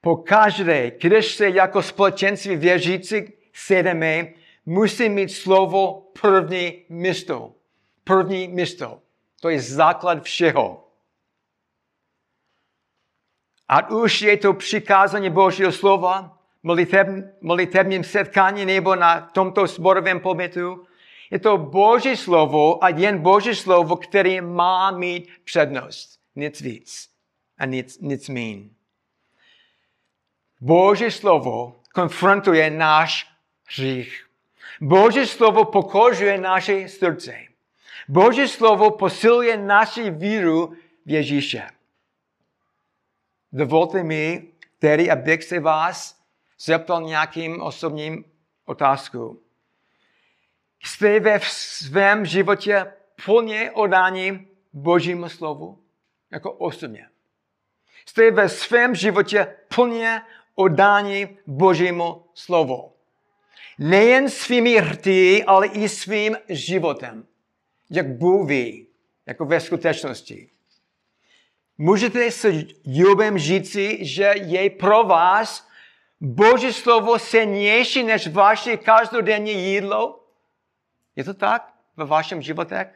pokaždé, 0.04 0.90
když 1.00 1.34
se 1.34 1.48
jako 1.48 1.82
společenství 1.82 2.56
věřící 2.56 3.32
sedeme, 3.52 4.32
musí 4.66 5.08
mít 5.08 5.28
slovo 5.28 6.10
první 6.20 6.84
místo. 6.88 7.52
První 8.04 8.48
místo. 8.48 9.00
To 9.40 9.48
je 9.48 9.60
základ 9.60 10.22
všeho. 10.22 10.88
A 13.68 13.90
už 13.90 14.22
je 14.22 14.36
to 14.36 14.52
přikázání 14.52 15.30
Božího 15.30 15.72
slova, 15.72 16.38
molitebním 17.40 18.04
setkání 18.04 18.64
nebo 18.64 18.96
na 18.96 19.20
tomto 19.20 19.66
sborovém 19.66 20.20
pobytu, 20.20 20.86
je 21.30 21.38
to 21.38 21.58
Boží 21.58 22.16
slovo 22.16 22.84
a 22.84 22.88
jen 22.88 23.18
Boží 23.18 23.54
slovo, 23.54 23.96
které 23.96 24.40
má 24.40 24.90
mít 24.90 25.28
přednost. 25.44 26.20
Nic 26.36 26.60
víc 26.60 27.08
a 27.58 27.66
nic, 27.66 28.00
nic 28.00 28.28
mín. 28.28 28.73
Boží 30.64 31.10
slovo 31.10 31.76
konfrontuje 31.94 32.70
náš 32.70 33.30
hřích. 33.68 34.26
Boží 34.80 35.26
slovo 35.26 35.64
pokožuje 35.64 36.38
naše 36.38 36.88
srdce. 36.88 37.36
Boží 38.08 38.48
slovo 38.48 38.90
posiluje 38.90 39.56
naši 39.56 40.10
víru 40.10 40.76
v 41.06 41.10
Ježíše. 41.10 41.62
Dovolte 43.52 44.02
mi 44.02 44.48
tedy, 44.78 45.10
abych 45.10 45.44
se 45.44 45.60
vás 45.60 46.20
zeptal 46.58 47.02
nějakým 47.02 47.62
osobním 47.62 48.24
otázkou. 48.64 49.40
Jste 50.84 51.20
ve 51.20 51.40
svém 51.40 52.26
životě 52.26 52.92
plně 53.24 53.70
odání 53.70 54.48
Božímu 54.72 55.28
slovu? 55.28 55.78
Jako 56.30 56.52
osobně. 56.52 57.08
Jste 58.06 58.30
ve 58.30 58.48
svém 58.48 58.94
životě 58.94 59.56
plně 59.74 60.22
odání 60.54 61.28
Božímu 61.46 62.24
slovu. 62.34 62.92
Nejen 63.78 64.30
svými 64.30 64.80
rty, 64.80 65.44
ale 65.44 65.66
i 65.66 65.88
svým 65.88 66.36
životem. 66.48 67.26
Jak 67.90 68.08
Bůh 68.08 68.48
ví, 68.48 68.86
jako 69.26 69.44
ve 69.44 69.60
skutečnosti. 69.60 70.50
Můžete 71.78 72.30
s 72.30 72.46
Jobem 72.84 73.38
říci, 73.38 73.98
že 74.04 74.32
je 74.36 74.70
pro 74.70 75.04
vás 75.04 75.68
Boží 76.20 76.72
slovo 76.72 77.18
silnější 77.18 78.02
než 78.02 78.28
vaše 78.28 78.76
každodenní 78.76 79.52
jídlo? 79.52 80.24
Je 81.16 81.24
to 81.24 81.34
tak 81.34 81.74
ve 81.96 82.04
vašem 82.04 82.42
životě? 82.42 82.94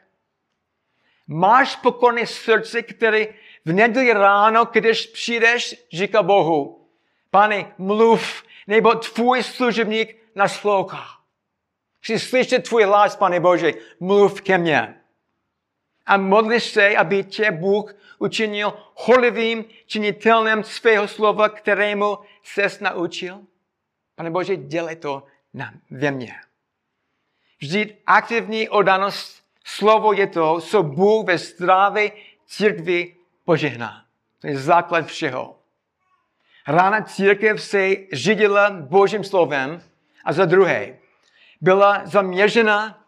Máš 1.26 1.76
pokorné 1.76 2.26
srdce, 2.26 2.82
které 2.82 3.26
v 3.64 3.72
neděli 3.72 4.12
ráno, 4.12 4.64
když 4.64 5.06
přijdeš, 5.06 5.86
říká 5.92 6.22
Bohu, 6.22 6.77
pane, 7.30 7.74
mluv, 7.78 8.42
nebo 8.66 8.94
tvůj 8.94 9.42
služebník 9.42 10.16
naslouchá. 10.34 11.04
Chci 12.00 12.18
slyšet 12.18 12.68
tvůj 12.68 12.84
hlas, 12.84 13.16
pane 13.16 13.40
Bože, 13.40 13.72
mluv 14.00 14.40
ke 14.40 14.58
mně. 14.58 14.94
A 16.06 16.16
modliš 16.16 16.64
se, 16.64 16.96
aby 16.96 17.24
tě 17.24 17.50
Bůh 17.50 17.94
učinil 18.18 18.74
holivým 18.94 19.64
činitelem 19.86 20.64
svého 20.64 21.08
slova, 21.08 21.48
kterému 21.48 22.18
ses 22.42 22.80
naučil? 22.80 23.40
Pane 24.14 24.30
Bože, 24.30 24.56
dělej 24.56 24.96
to 24.96 25.22
na, 25.54 25.72
ve 25.90 26.10
mně. 26.10 26.34
Vždyť 27.60 27.96
aktivní 28.06 28.68
odanost 28.68 29.42
slovo 29.64 30.12
je 30.12 30.26
to, 30.26 30.60
co 30.60 30.82
Bůh 30.82 31.26
ve 31.26 31.38
zdravé 31.38 32.10
církvi 32.46 33.16
požehná. 33.44 34.04
To 34.40 34.46
je 34.46 34.58
základ 34.58 35.06
všeho. 35.06 35.57
Rána 36.68 37.02
církev 37.02 37.62
se 37.62 37.96
řídila 38.12 38.70
Božím 38.70 39.24
slovem 39.24 39.82
a 40.24 40.32
za 40.32 40.44
druhé 40.44 40.96
byla 41.60 42.02
zaměřena 42.06 43.04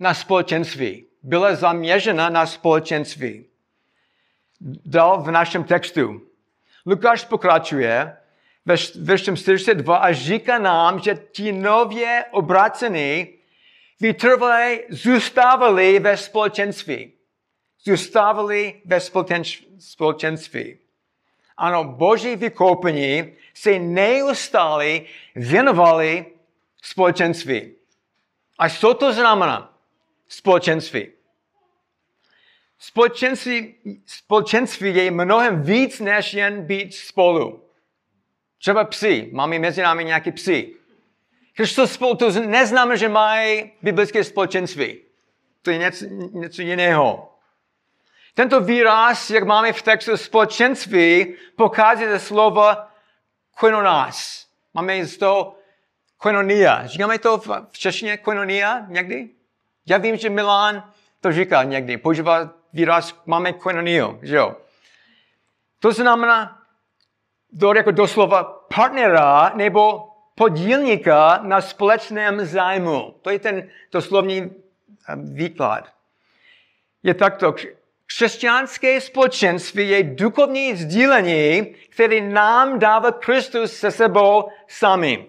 na 0.00 0.14
společenství. 0.14 1.06
Byla 1.22 1.54
zaměřena 1.54 2.28
na 2.28 2.46
společenství. 2.46 3.46
Dal 4.84 5.22
v 5.22 5.30
našem 5.30 5.64
textu. 5.64 6.22
Lukáš 6.86 7.24
pokračuje 7.24 8.16
ve 8.64 8.74
veršem 9.00 9.36
42 9.36 9.96
a 9.96 10.12
říká 10.12 10.58
nám, 10.58 11.00
že 11.00 11.14
ti 11.32 11.52
nově 11.52 12.24
obrácení 12.30 13.26
vytrvalé 14.00 14.78
zůstávali 14.88 15.98
ve 15.98 16.16
společenství. 16.16 17.12
Zůstávali 17.84 18.82
ve 18.84 19.00
společenství. 19.78 20.78
Ano, 21.58 21.84
boží 21.84 22.36
vykoupení 22.36 23.32
se 23.54 23.78
neustále 23.78 25.00
věnovali 25.34 26.26
společenství. 26.82 27.72
A 28.58 28.68
co 28.68 28.94
to 28.94 29.12
znamená? 29.12 29.74
Společenství. 30.28 31.08
Společenství, 32.78 33.74
společenství 34.06 34.96
je 34.96 35.10
mnohem 35.10 35.62
víc, 35.62 36.00
než 36.00 36.34
jen 36.34 36.62
být 36.62 36.94
spolu. 36.94 37.64
Třeba 38.58 38.84
psi. 38.84 39.28
Máme 39.32 39.58
mezi 39.58 39.82
námi 39.82 40.04
nějaké 40.04 40.32
psy. 40.32 40.74
Když 41.56 41.74
to 41.74 41.86
spolu, 41.86 42.14
to 42.14 42.30
neznamená, 42.30 42.96
že 42.96 43.08
mají 43.08 43.72
biblické 43.82 44.24
společenství. 44.24 44.98
To 45.62 45.70
je 45.70 45.78
něco, 45.78 46.04
něco 46.32 46.62
jiného. 46.62 47.37
Tento 48.38 48.60
výraz, 48.60 49.30
jak 49.30 49.44
máme 49.44 49.72
v 49.72 49.82
textu 49.82 50.16
společenství, 50.16 51.34
pochází 51.56 52.04
ze 52.04 52.18
slova 52.18 52.90
koinonás. 53.58 54.46
Máme 54.74 55.04
z 55.04 55.16
toho 55.16 55.56
koinonia. 56.16 56.86
Říkáme 56.86 57.18
to 57.18 57.38
v 57.70 57.78
češtině 57.78 58.16
koinonia 58.16 58.86
někdy? 58.88 59.28
Já 59.86 59.98
vím, 59.98 60.16
že 60.16 60.30
Milan 60.30 60.92
to 61.20 61.32
říká 61.32 61.62
někdy. 61.62 61.96
Používá 61.96 62.50
výraz, 62.72 63.22
máme 63.26 63.52
koinonio, 63.52 64.18
že 64.22 64.36
jo. 64.36 64.56
To 65.78 65.92
znamená, 65.92 66.62
do, 67.52 67.72
jako 67.74 67.90
doslova 67.90 68.44
partnera 68.74 69.52
nebo 69.54 70.08
podílníka 70.34 71.40
na 71.42 71.60
společném 71.60 72.46
zájmu. 72.46 73.14
To 73.22 73.30
je 73.30 73.38
ten 73.38 73.68
doslovní 73.92 74.38
eh, 74.40 75.16
výklad. 75.16 75.84
Je 77.02 77.14
takto, 77.14 77.54
křesťanské 78.08 79.00
společenství 79.00 79.88
je 79.88 80.02
duchovní 80.02 80.76
sdílení, 80.76 81.74
který 81.88 82.20
nám 82.20 82.78
dává 82.78 83.12
Kristus 83.12 83.72
se 83.72 83.90
sebou 83.90 84.48
samým. 84.68 85.26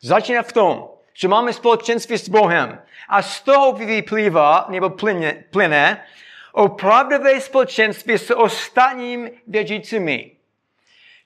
Začíná 0.00 0.42
v 0.42 0.52
tom, 0.52 0.88
že 1.14 1.28
máme 1.28 1.52
společenství 1.52 2.18
s 2.18 2.28
Bohem. 2.28 2.82
A 3.08 3.22
z 3.22 3.40
toho 3.40 3.72
vyplývá, 3.72 4.66
nebo 4.68 4.90
plyne, 4.90 5.44
plyne 5.50 6.04
opravdové 6.52 7.40
společenství 7.40 8.18
s 8.18 8.34
ostatním 8.34 9.30
věřícími. 9.46 10.30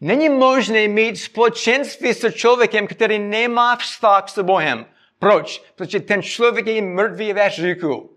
Není 0.01 0.29
možné 0.29 0.89
mít 0.89 1.17
společenství 1.17 2.15
s 2.15 2.33
člověkem, 2.33 2.87
který 2.87 3.19
nemá 3.19 3.77
vztah 3.77 4.29
s 4.29 4.43
Bohem. 4.43 4.87
Proč? 5.19 5.63
Protože 5.75 6.01
ten 6.01 6.23
člověk 6.23 6.67
je 6.67 6.83
mrtvý 6.83 7.33
ve 7.33 7.47
hříchu. 7.47 8.17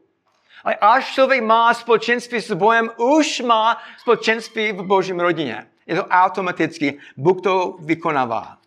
A 0.66 0.72
až 0.72 1.14
člověk 1.14 1.44
má 1.44 1.74
společenství 1.74 2.42
s 2.42 2.54
Bohem, 2.54 2.92
už 2.98 3.40
má 3.40 3.82
společenství 3.98 4.72
v 4.72 4.84
Božím 4.84 5.20
rodině. 5.20 5.68
Je 5.88 5.96
to 5.96 6.06
automaticky. 6.06 7.00
Bůh 7.18 7.42
to 7.42 7.78
vykonává. 7.80 8.58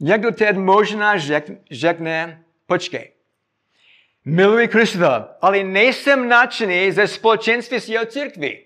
Někdo 0.00 0.32
teď 0.32 0.56
možná 0.56 1.14
řekne, 1.70 2.42
počkej, 2.66 3.12
miluji 4.24 4.68
Krista, 4.68 5.36
ale 5.40 5.64
nejsem 5.64 6.28
nadšený 6.28 6.92
ze 6.92 7.08
společenství 7.08 7.80
s 7.80 7.88
jeho 7.88 8.06
církví. 8.06 8.64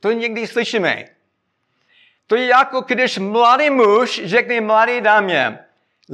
To 0.00 0.12
někdy 0.12 0.46
slyšíme. 0.46 1.04
To 2.26 2.36
je 2.36 2.46
jako 2.46 2.80
když 2.80 3.18
mladý 3.18 3.70
muž 3.70 4.20
řekne 4.24 4.60
mladé 4.60 5.00
dámě, 5.00 5.58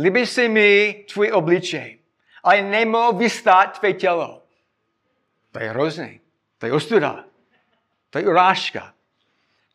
líbí 0.01 0.27
se 0.27 0.49
mi 0.49 1.05
tvůj 1.13 1.33
obličej, 1.33 1.99
ale 2.43 2.63
nemohu 2.63 3.19
vystát 3.19 3.79
tvé 3.79 3.93
tělo. 3.93 4.43
To 5.53 5.59
je 5.59 5.71
hrozný. 5.71 6.21
To 6.59 6.67
je 6.67 6.73
ostuda. 6.73 7.25
To 8.11 8.19
je 8.19 8.29
urážka. 8.29 8.95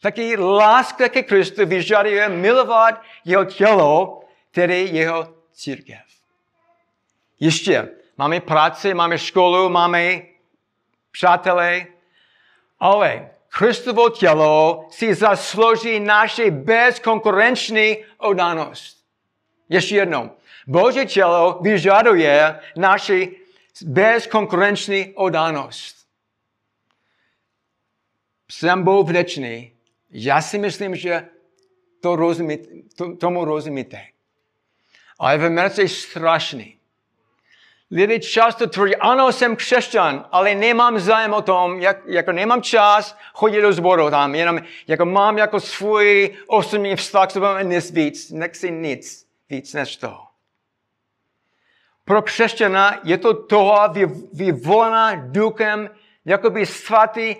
Taky 0.01 0.37
láska 0.37 1.09
ke 1.09 1.23
Kristu 1.23 1.65
vyžaduje 1.65 2.29
milovat 2.29 3.01
jeho 3.25 3.45
tělo, 3.45 4.21
tedy 4.51 4.89
jeho 4.91 5.33
církev. 5.51 6.01
Ještě, 7.39 7.89
máme 8.17 8.39
práci, 8.39 8.93
máme 8.93 9.17
školu, 9.17 9.69
máme 9.69 10.21
přátelé, 11.11 11.85
ale 12.79 13.29
Kristovo 13.49 14.09
tělo 14.09 14.87
si 14.89 15.15
zaslouží 15.15 15.99
naše 15.99 16.51
bezkonkurenční 16.51 17.97
odanost. 18.17 18.97
Ještě 19.69 19.95
jednou. 19.95 20.31
Boží 20.67 21.05
tělo 21.05 21.59
vyžaduje 21.61 22.59
naši 22.75 23.35
bezkonkurenční 23.85 25.13
odanost. 25.15 25.97
Jsem 28.51 28.83
Bůh 28.83 29.09
vděčný. 29.09 29.71
Já 30.11 30.41
si 30.41 30.57
myslím, 30.57 30.95
že 30.95 31.25
to 32.01 32.15
rozumí, 32.15 32.57
to, 32.95 33.15
tomu 33.15 33.45
rozumíte. 33.45 34.01
Ale 35.19 35.37
v 35.37 35.45
Americe 35.45 35.81
je 35.81 35.89
strašný. 35.89 36.73
Lidé 37.91 38.19
často 38.19 38.67
tvrdí, 38.67 38.95
ano, 38.95 39.31
jsem 39.31 39.55
křesťan, 39.55 40.25
ale 40.31 40.55
nemám 40.55 40.99
zájem 40.99 41.33
o 41.33 41.41
tom, 41.41 41.79
jak, 41.79 41.97
jako 42.07 42.31
nemám 42.31 42.61
čas 42.61 43.17
chodit 43.33 43.61
do 43.61 43.73
sboru 43.73 44.09
tam, 44.09 44.35
jenom 44.35 44.59
jako 44.87 45.05
mám 45.05 45.37
jako 45.37 45.59
svůj 45.59 46.35
osobní 46.47 46.95
vztah 46.95 47.31
s 47.31 47.37
a 47.37 47.61
nic 47.61 47.91
víc, 47.91 48.31
nechci 48.31 48.71
nic 48.71 49.26
víc 49.49 49.73
než 49.73 49.97
to. 49.97 50.17
Pro 52.05 52.21
křesťana 52.21 52.99
je 53.03 53.17
to 53.17 53.33
toho 53.33 53.79
vyvolaná 54.33 55.15
duchem, 55.15 55.89
jakoby 56.25 56.65
svatý 56.65 57.35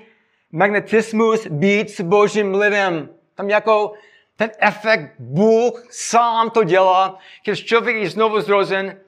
magnetismus 0.52 1.48
být 1.48 1.90
s 1.90 2.02
božím 2.02 2.56
lidem. 2.56 3.10
Tam 3.36 3.50
jako 3.50 3.94
ten 4.36 4.52
efekt 4.60 5.16
Bůh 5.20 5.88
sám 5.90 6.50
to 6.50 6.64
dělá, 6.64 7.18
když 7.44 7.66
člověk 7.66 7.96
je 7.96 8.10
znovu 8.10 8.42
zrozen, 8.42 9.00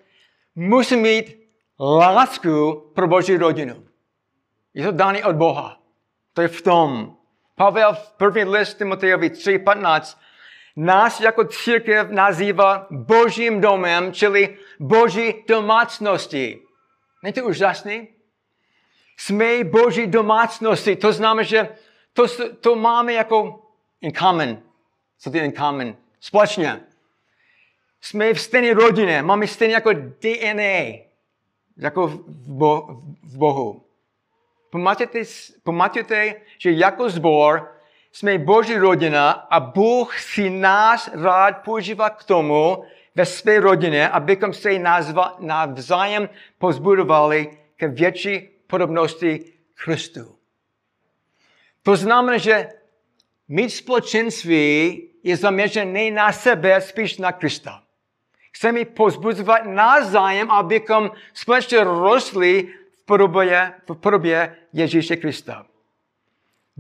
musí 0.56 0.96
mít 0.96 1.40
lásku 1.80 2.74
pro 2.96 3.08
Boží 3.08 3.38
rodinu. 3.38 3.86
Je 4.74 4.86
to 4.86 4.92
daný 4.92 5.24
od 5.24 5.36
Boha. 5.36 5.80
To 6.34 6.42
je 6.42 6.48
v 6.48 6.62
tom. 6.62 7.16
Pavel 7.56 7.94
v 7.94 8.12
první 8.18 8.44
list 8.44 8.74
Timotejovi 8.74 9.30
3.15 9.30 10.18
nás 10.80 11.20
jako 11.20 11.44
církev 11.44 12.10
nazývá 12.10 12.88
božím 12.92 13.62
domem, 13.62 14.14
čili 14.14 14.58
boží 14.80 15.44
domácnosti. 15.48 16.60
Není 17.24 17.34
to 17.34 17.46
úžasný? 17.46 18.08
Jsme 19.18 19.64
boží 19.64 20.08
domácnosti. 20.08 20.96
To 20.96 21.14
znamená, 21.14 21.44
že 21.44 21.70
to, 22.14 22.54
to 22.54 22.76
máme 22.76 23.14
jako 23.14 23.62
in 24.02 24.14
common. 24.14 24.58
Co 25.20 25.32
to 25.32 25.38
je 25.38 25.46
in 25.46 25.54
common? 25.54 25.96
Společně. 26.20 26.82
Jsme 28.02 28.34
v 28.34 28.42
stejné 28.42 28.74
rodině, 28.74 29.22
máme 29.22 29.48
stejné 29.48 29.74
jako 29.74 29.94
DNA, 29.94 31.04
jako 31.78 32.08
v, 32.08 32.24
bo, 32.48 32.88
v 33.24 33.38
Bohu. 33.38 33.86
Pamatujete, 34.70 35.22
pamatujete, 35.64 36.36
že 36.58 36.72
jako 36.72 37.10
zbor 37.10 37.79
jsme 38.12 38.38
Boží 38.38 38.78
rodina 38.78 39.32
a 39.32 39.60
Bůh 39.60 40.20
si 40.20 40.50
nás 40.50 41.10
rád 41.14 41.58
používá 41.58 42.10
k 42.10 42.24
tomu 42.24 42.84
ve 43.16 43.26
své 43.26 43.60
rodině, 43.60 44.10
abychom 44.10 44.54
se 44.54 44.70
navzájem 45.40 46.30
pozbudovali 46.58 47.58
ke 47.76 47.88
větší 47.88 48.50
podobnosti 48.68 49.54
Kristu. 49.84 50.36
To 51.84 51.96
znamená, 51.96 52.38
že 52.38 52.70
mít 53.48 53.70
společenství 53.70 55.04
je 55.24 55.38
zaměřené 55.38 56.12
na 56.12 56.32
sebe, 56.32 56.82
spíš 56.82 57.18
na 57.18 57.32
Krista. 57.32 57.84
Chceme 58.52 58.86
pozbuzovat 58.86 59.62
zájem, 60.04 60.52
abychom 60.52 61.12
společně 61.34 61.84
rostli 61.84 62.74
v 63.02 63.06
podobě, 63.06 63.74
v 63.90 63.96
podobě 63.96 64.56
Ježíše 64.74 65.16
Krista. 65.16 65.66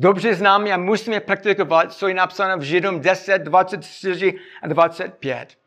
Dobře 0.01 0.35
známe 0.35 0.71
a 0.71 0.77
musíme 0.77 1.19
praktikovat, 1.19 1.93
co 1.93 2.07
je 2.07 2.13
napsáno 2.13 2.57
v 2.57 2.62
Židům 2.62 2.99
10, 2.99 3.39
24 3.39 4.33
a 4.62 4.67
25. 4.67 5.57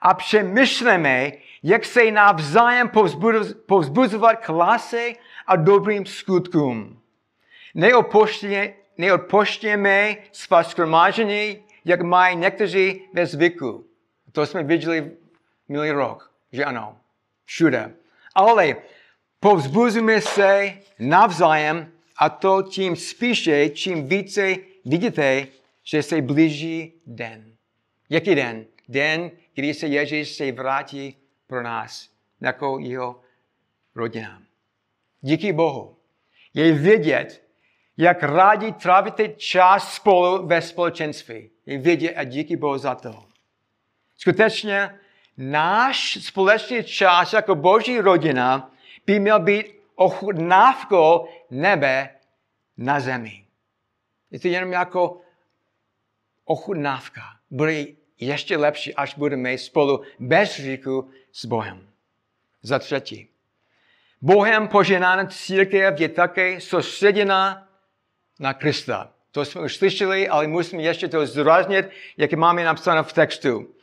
A 0.00 0.14
přemýšlíme, 0.14 1.32
jak 1.62 1.84
se 1.84 2.10
navzájem 2.10 2.90
povzbuzovat 3.66 4.36
k 4.36 4.48
lase 4.48 5.12
a 5.46 5.56
dobrým 5.56 6.06
skutkům. 6.06 7.00
Neodpoštěme 8.98 10.16
svá 10.32 10.62
skromážení, 10.62 11.64
jak 11.84 12.02
mají 12.02 12.36
někteří 12.36 13.02
ve 13.12 13.26
zvyku. 13.26 13.86
To 14.32 14.46
jsme 14.46 14.62
viděli 14.62 15.10
minulý 15.68 15.90
rok, 15.90 16.30
že 16.52 16.64
ano, 16.64 16.96
všude. 17.44 17.94
Ale 18.34 18.76
povzbuzujeme 19.40 20.20
se 20.20 20.74
navzájem 20.98 21.92
a 22.20 22.28
to 22.28 22.62
tím 22.62 22.96
spíše, 22.96 23.68
čím 23.68 24.08
více 24.08 24.56
vidíte, 24.84 25.46
že 25.82 26.02
se 26.02 26.22
blíží 26.22 26.92
den. 27.06 27.56
Jaký 28.10 28.34
den? 28.34 28.66
Den, 28.88 29.30
kdy 29.54 29.74
se 29.74 29.86
Ježíš 29.86 30.28
se 30.28 30.52
vrátí 30.52 31.16
pro 31.46 31.62
nás, 31.62 32.08
jako 32.40 32.78
jeho 32.78 33.20
rodina. 33.94 34.42
Díky 35.20 35.52
Bohu. 35.52 35.96
Je 36.54 36.72
vidět, 36.72 37.42
jak 37.96 38.22
rádi 38.22 38.72
trávíte 38.72 39.28
čas 39.28 39.94
spolu 39.94 40.46
ve 40.46 40.62
společenství. 40.62 41.50
Je 41.66 41.78
vidět 41.78 42.14
a 42.14 42.24
díky 42.24 42.56
Bohu 42.56 42.78
za 42.78 42.94
to. 42.94 43.24
Skutečně 44.16 44.98
náš 45.36 46.18
společný 46.20 46.84
čas 46.84 47.32
jako 47.32 47.54
boží 47.54 48.00
rodina 48.00 48.70
by 49.06 49.20
měl 49.20 49.40
být 49.40 49.79
ochutnávkou 50.00 51.28
nebe 51.50 52.08
na 52.76 53.00
zemi. 53.00 53.44
Je 54.30 54.40
to 54.40 54.48
jenom 54.48 54.72
jako 54.72 55.20
ochutnávka. 56.44 57.22
Bude 57.50 57.84
ještě 58.20 58.56
lepší, 58.56 58.94
až 58.94 59.14
budeme 59.14 59.58
spolu 59.58 60.02
bez 60.18 60.56
říku 60.56 61.10
s 61.32 61.44
Bohem. 61.44 61.88
Za 62.62 62.78
třetí. 62.78 63.28
Bohem 64.22 64.68
poženána 64.68 65.26
církev 65.26 66.00
je 66.00 66.08
také 66.08 66.60
soustředěna 66.60 67.68
na 68.38 68.54
Krista. 68.54 69.12
To 69.32 69.44
jsme 69.44 69.60
už 69.60 69.76
slyšeli, 69.76 70.28
ale 70.28 70.46
musíme 70.46 70.82
ještě 70.82 71.08
to 71.08 71.26
zdůraznit, 71.26 71.86
jak 72.16 72.32
máme 72.32 72.64
napsáno 72.64 73.04
v 73.04 73.12
textu. 73.12 73.74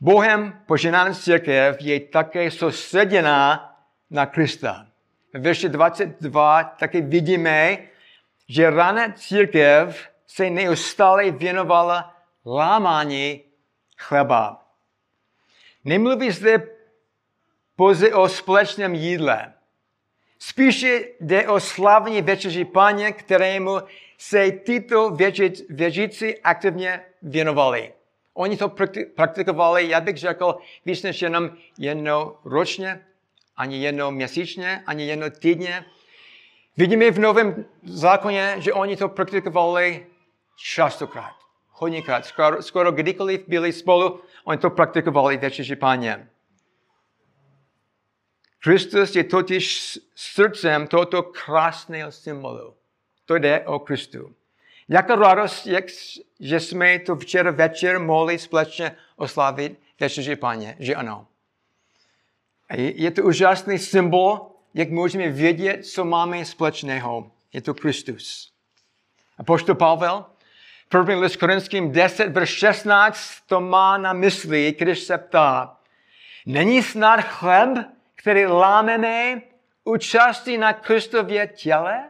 Bohem 0.00 0.62
poženána 0.66 1.14
církev 1.14 1.76
je 1.80 2.00
také 2.00 2.50
soustředěná 2.50 3.70
na 4.10 4.26
Krista. 4.26 4.93
Ve 5.34 5.40
verši 5.40 5.68
22 5.68 6.64
taky 6.64 7.00
vidíme, 7.00 7.78
že 8.48 8.70
raná 8.70 9.12
církev 9.12 10.08
se 10.26 10.50
neustále 10.50 11.30
věnovala 11.30 12.16
lámání 12.46 13.40
chleba. 13.98 14.66
Nemluví 15.84 16.30
zde 16.30 16.68
pouze 17.76 18.14
o 18.14 18.28
společném 18.28 18.94
jídle. 18.94 19.52
Spíše 20.38 21.00
jde 21.20 21.48
o 21.48 21.60
slavní 21.60 22.22
večeři 22.22 22.64
paně, 22.64 23.12
kterému 23.12 23.80
se 24.18 24.50
tyto 24.50 25.16
věřící 25.68 26.38
aktivně 26.38 27.04
věnovali. 27.22 27.92
Oni 28.34 28.56
to 28.56 28.68
praktikovali, 29.14 29.88
já 29.88 30.00
bych 30.00 30.16
řekl, 30.16 30.58
víc 30.84 31.02
než 31.02 31.22
jenom 31.22 31.50
jednou 31.78 32.36
ročně, 32.44 33.06
ani 33.56 33.78
jednou 33.78 34.10
měsíčně, 34.10 34.82
ani 34.86 35.06
jednou 35.06 35.30
týdně. 35.30 35.84
Vidíme 36.76 37.10
v 37.10 37.18
Novém 37.18 37.64
zákoně, 37.82 38.54
že 38.58 38.72
oni 38.72 38.96
to 38.96 39.08
praktikovali 39.08 40.06
častokrát, 40.56 41.34
hodněkrát, 41.70 42.26
skoro, 42.26 42.62
skoro 42.62 42.92
kdykoliv 42.92 43.40
byli 43.48 43.72
spolu, 43.72 44.20
oni 44.44 44.58
to 44.58 44.70
praktikovali 44.70 45.36
večeři 45.36 45.76
páně. 45.76 46.28
Kristus 48.58 49.16
je 49.16 49.24
totiž 49.24 49.98
srdcem 50.14 50.86
tohoto 50.86 51.22
krásného 51.22 52.12
symbolu. 52.12 52.74
To 53.26 53.38
jde 53.38 53.60
o 53.60 53.78
Kristu. 53.78 54.34
Jaká 54.88 55.14
radost, 55.14 55.66
jak, 55.66 55.84
že 56.40 56.60
jsme 56.60 56.98
to 56.98 57.16
včera 57.16 57.50
večer 57.50 57.98
mohli 57.98 58.38
společně 58.38 58.96
oslavit 59.16 59.80
večeři 60.00 60.36
Páně, 60.36 60.76
že 60.78 60.94
ano. 60.94 61.26
Je, 62.72 63.02
je 63.02 63.10
to 63.10 63.22
úžasný 63.22 63.78
symbol, 63.78 64.50
jak 64.74 64.90
můžeme 64.90 65.28
vědět, 65.28 65.86
co 65.86 66.04
máme 66.04 66.44
společného. 66.44 67.30
Je 67.52 67.62
to 67.62 67.74
Kristus. 67.74 68.52
A 69.38 69.42
pošto 69.42 69.74
Pavel, 69.74 70.24
první 70.88 71.14
list 71.14 71.36
Korinským 71.36 71.92
10, 71.92 72.28
verš 72.28 72.50
16, 72.50 73.40
to 73.46 73.60
má 73.60 73.98
na 73.98 74.12
mysli, 74.12 74.76
když 74.78 74.98
se 74.98 75.18
ptá, 75.18 75.76
není 76.46 76.82
snad 76.82 77.20
chleb, 77.20 77.78
který 78.14 78.46
lámeme, 78.46 79.42
účastí 79.84 80.58
na 80.58 80.72
Kristově 80.72 81.46
těle? 81.46 82.04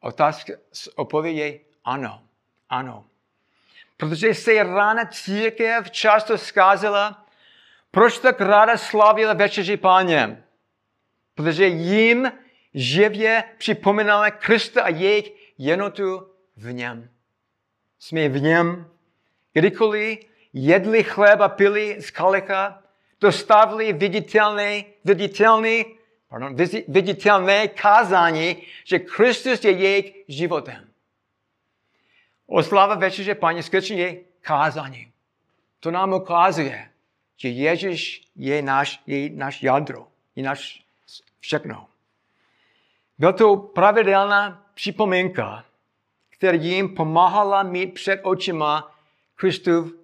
Otázka, 0.00 0.52
odpověď 0.96 1.36
je 1.36 1.58
ano, 1.84 2.22
ano. 2.68 3.04
Protože 3.96 4.34
se 4.34 4.62
rána 4.62 5.04
církev 5.04 5.90
často 5.90 6.38
zkázela, 6.38 7.21
proč 7.92 8.18
tak 8.18 8.40
ráda 8.40 8.76
slavila 8.76 9.32
večeři 9.32 9.76
páně? 9.76 10.42
Protože 11.34 11.66
jim 11.66 12.32
živě 12.74 13.44
připomínala 13.58 14.30
Krista 14.30 14.82
a 14.82 14.88
jejich 14.88 15.32
jednotu 15.58 16.26
v 16.56 16.72
něm. 16.72 17.10
Jsme 17.98 18.28
v 18.28 18.42
něm. 18.42 18.88
Kdykoliv 19.52 20.18
jedli 20.52 21.04
chléb 21.04 21.40
a 21.40 21.48
pili 21.48 21.96
z 22.00 22.10
kalika, 22.10 22.82
dostávali 23.20 23.92
viditelné, 23.92 24.84
viditelné 25.04 25.84
pardon, 26.32 26.56
viditelné 26.88 27.68
kázání, 27.68 28.62
že 28.84 28.98
Kristus 28.98 29.64
je 29.64 29.70
jejich 29.70 30.14
životem. 30.28 30.88
Oslava 32.46 32.94
večeře 32.94 33.34
Páně 33.34 33.62
skutečně 33.62 33.96
je 33.96 34.16
kázání. 34.40 35.12
To 35.80 35.90
nám 35.90 36.12
ukazuje, 36.12 36.91
že 37.42 37.48
Ježíš 37.48 38.22
je 38.36 38.62
náš, 38.62 39.02
je 39.06 39.30
náš 39.30 39.62
jádro, 39.62 40.06
je 40.36 40.42
náš 40.42 40.86
všechno. 41.40 41.86
Byla 43.18 43.32
to 43.32 43.56
pravidelná 43.56 44.66
připomínka, 44.74 45.64
která 46.30 46.58
jim 46.58 46.94
pomáhala 46.94 47.62
mít 47.62 47.94
před 47.94 48.20
očima 48.22 48.94
Kristův 49.34 49.94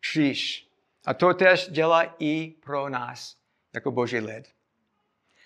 kříž. 0.00 0.66
A 1.06 1.14
to 1.14 1.34
tež 1.34 1.68
dělá 1.68 2.14
i 2.18 2.54
pro 2.64 2.88
nás, 2.88 3.36
jako 3.74 3.90
boží 3.90 4.18
lid. 4.18 4.44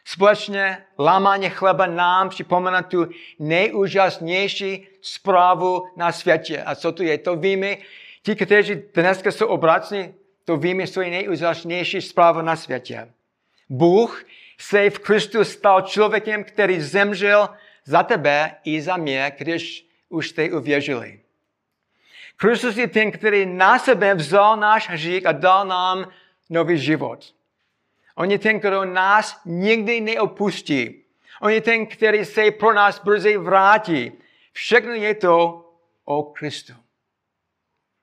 Společně 0.05 0.85
lámání 0.99 1.51
chleba 1.51 1.87
nám 1.87 2.29
připomíná 2.29 2.83
tu 2.83 3.07
nejúžasnější 3.39 4.87
zprávu 5.03 5.87
na 5.97 6.13
světě. 6.13 6.63
A 6.63 6.75
co 6.75 6.93
to 6.93 7.03
je? 7.03 7.19
To 7.19 7.37
víme, 7.37 7.77
ti, 8.23 8.37
kteří 8.37 8.83
dneska 8.95 9.33
jsou 9.33 9.47
obráceni, 9.47 10.15
to 10.45 10.61
je 11.01 11.11
nejúžasnější 11.11 12.01
zpráva 12.01 12.43
na 12.43 12.57
světě. 12.57 13.13
Bůh 13.69 14.25
se 14.59 14.91
v 14.91 14.99
Kristu 14.99 15.45
stal 15.45 15.83
člověkem, 15.83 16.45
který 16.45 16.81
zemřel 16.81 17.49
za 17.85 18.03
tebe 18.03 18.55
i 18.65 18.83
za 18.83 18.97
mě, 18.97 19.33
když 19.39 19.87
už 20.09 20.29
jste 20.29 20.53
uvěřili. 20.53 21.21
Kristus 22.37 22.77
je 22.77 22.89
ten, 22.89 23.11
který 23.11 23.47
na 23.47 23.79
sebe 23.79 24.15
vzal 24.15 24.57
náš 24.57 24.89
hřích 24.89 25.27
a 25.27 25.33
dal 25.33 25.67
nám 25.67 26.09
nový 26.51 26.79
život. 26.79 27.35
On 28.15 28.31
je 28.31 28.39
ten, 28.39 28.61
kdo 28.61 28.85
nás 28.85 29.41
nikdy 29.45 30.01
neopustí. 30.01 31.05
On 31.41 31.51
je 31.51 31.61
ten, 31.61 31.87
který 31.87 32.25
se 32.25 32.51
pro 32.51 32.73
nás 32.73 32.99
brzy 32.99 33.37
vrátí. 33.37 34.13
Všechno 34.53 34.93
je 34.93 35.15
to 35.15 35.65
o 36.05 36.23
Kristu. 36.23 36.73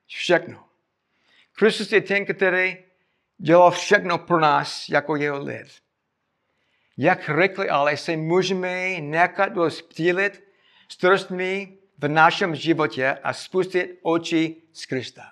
Všechno. 0.08 0.67
Kristus 1.60 1.92
je 1.92 2.02
ten, 2.02 2.26
který 2.26 2.78
dělal 3.38 3.72
všechno 3.72 4.18
pro 4.18 4.40
nás 4.40 4.90
jako 4.90 5.16
jeho 5.16 5.44
lid. 5.44 5.68
Jak 6.98 7.30
rychle 7.30 7.68
ale 7.68 7.98
se 7.98 8.18
můžeme 8.18 9.02
nechat 9.02 9.56
rozptýlit 9.56 10.44
strostmi 10.90 11.78
v 11.98 12.08
našem 12.08 12.56
životě 12.56 13.18
a 13.24 13.34
spustit 13.34 14.00
oči 14.02 14.56
z 14.74 14.86
Krista. 14.86 15.24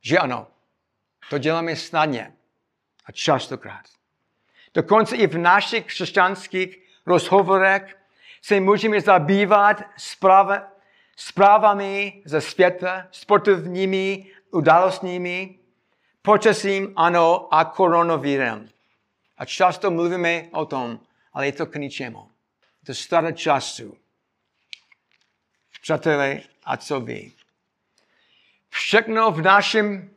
Že 0.00 0.18
ano, 0.18 0.46
to 1.30 1.38
děláme 1.38 1.76
snadně 1.76 2.32
a 3.04 3.12
častokrát. 3.12 3.84
Dokonce 4.74 5.16
i 5.16 5.26
v 5.26 5.38
našich 5.38 5.84
křesťanských 5.84 6.78
rozhovorech 7.06 7.96
se 8.42 8.60
můžeme 8.60 9.00
zabývat 9.00 9.82
zpráva, 9.96 10.72
zprávami 11.16 12.22
ze 12.24 12.40
světa, 12.40 13.08
sportovními 13.10 14.26
událostními, 14.54 15.58
počasím, 16.22 16.92
ano, 16.96 17.54
a 17.54 17.64
koronavirem. 17.64 18.68
A 19.38 19.44
často 19.44 19.90
mluvíme 19.90 20.48
o 20.52 20.66
tom, 20.66 21.00
ale 21.32 21.46
je 21.46 21.52
to 21.52 21.66
k 21.66 21.76
ničemu. 21.76 22.30
Je 22.82 22.86
to 22.86 22.94
staré 22.94 23.32
času. 23.32 23.96
Přátelé, 25.82 26.40
a 26.64 26.76
co 26.76 27.00
vy? 27.00 27.32
Všechno 28.68 29.30
v 29.30 29.42
našem, 29.42 30.10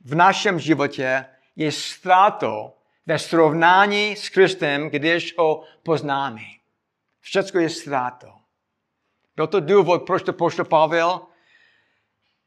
v 0.00 0.14
našem 0.14 0.60
životě 0.60 1.26
je 1.56 1.72
ztrátou 1.72 2.72
ve 3.06 3.18
srovnání 3.18 4.16
s 4.16 4.28
Kristem, 4.28 4.88
když 4.88 5.38
ho 5.38 5.64
poznáme. 5.82 6.42
Všechno 7.20 7.60
je 7.60 7.70
ztrátou. 7.70 8.32
Byl 9.36 9.46
to 9.46 9.60
důvod, 9.60 10.02
proč 10.06 10.22
to 10.22 10.32
poštol 10.32 10.64
Pavel 10.64 11.20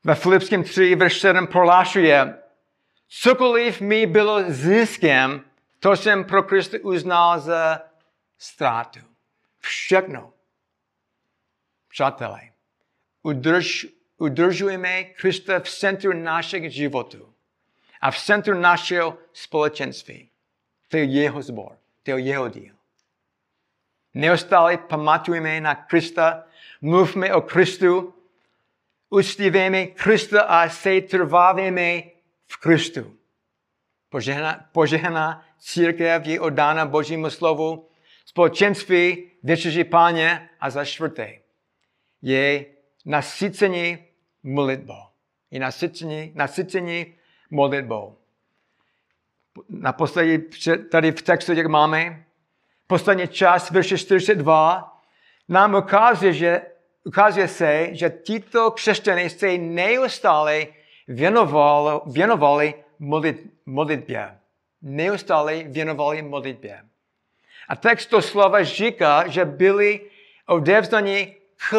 ve 0.06 0.16
Filipském 0.16 0.64
3, 0.64 0.96
verš 0.96 1.20
7 1.20 1.48
prohlášuje, 1.48 2.38
cokoliv 3.08 3.82
mi 3.82 4.06
bylo 4.06 4.44
ziskem, 4.52 5.46
to 5.80 5.96
jsem 5.96 6.24
pro 6.24 6.44
Krista 6.44 6.78
uznal 6.82 7.40
za 7.40 7.82
ztrátu. 8.38 9.00
Všechno. 9.60 10.34
Přátelé, 11.90 12.42
udrž, 13.22 13.88
udržujeme 14.18 15.04
Krista 15.04 15.60
v 15.60 15.70
centru 15.70 16.14
našich 16.14 16.74
životů 16.74 17.34
a 18.02 18.12
v 18.12 18.20
centru 18.20 18.60
našeho 18.60 19.18
společenství. 19.34 20.30
To 20.88 20.98
je 20.98 21.04
jeho 21.04 21.42
zbor, 21.42 21.78
to 22.04 22.12
je 22.12 22.20
jeho 22.20 22.50
díl. 22.50 22.76
Neustále 24.14 24.78
pamatujeme 24.78 25.62
na 25.62 25.76
Krista, 25.76 26.44
mluvme 26.82 27.34
o 27.34 27.42
Kristu, 27.42 28.15
uctíváme 29.16 29.86
Krista 29.86 30.42
a 30.42 30.70
se 30.70 31.02
trváváme 31.02 32.02
v 32.48 32.58
Kristu. 32.60 33.16
Požehná, 34.10 34.70
požehná 34.72 35.46
církev 35.60 36.26
je 36.26 36.40
odána 36.40 36.86
Božímu 36.86 37.30
slovu, 37.30 37.90
společenství 38.26 39.32
většiži 39.44 39.84
páně 39.84 40.50
a 40.60 40.70
za 40.70 40.86
čtvrté 40.86 41.40
je 42.22 42.66
nasycení 43.06 43.98
modlitbou. 44.44 45.04
Je 45.52 45.60
nasycení, 45.60 46.32
nasycení 46.36 47.16
modlitbou 47.52 48.18
naposledy 49.70 50.50
tady 50.92 51.12
v 51.12 51.22
textu, 51.22 51.54
jak 51.54 51.68
máme, 51.68 52.26
poslední 52.88 53.28
část 53.28 53.72
verše 53.72 53.98
42, 53.98 55.02
nám 55.50 55.76
ukazuje, 55.76 56.34
že, 56.34 56.62
ukazuje 57.06 57.48
se, 57.48 57.90
že 57.92 58.10
tito 58.10 58.72
křesťané 58.72 59.30
se 59.30 59.58
neustále 59.58 60.68
věnovali, 61.08 62.02
věnovali 62.06 62.74
modlit, 63.00 63.38
modlitbě. 63.66 64.38
Neustále 64.82 65.64
věnovali 65.64 66.22
modlitbě. 66.22 66.82
A 67.70 67.76
text 67.76 68.06
to 68.06 68.22
slova 68.22 68.64
říká, 68.64 69.28
že 69.28 69.46
byli 69.46 70.02
odevzdaní 70.48 71.36
k 71.70 71.74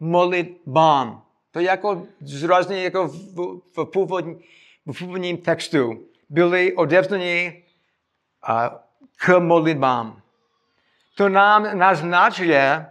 modlitbám. 0.00 1.22
To 1.50 1.58
je 1.58 1.66
jako 1.66 2.06
zrazně 2.20 2.82
jako 2.82 3.08
v, 3.08 3.60
v, 3.76 3.84
původní, 3.84 4.44
v 4.92 4.98
původním 4.98 5.36
textu. 5.36 6.06
Byli 6.28 6.72
odevzdaní 6.72 7.62
k 9.16 9.38
modlitbám. 9.38 10.22
To 11.14 11.28
nám 11.28 11.78
naznačuje 11.78 12.86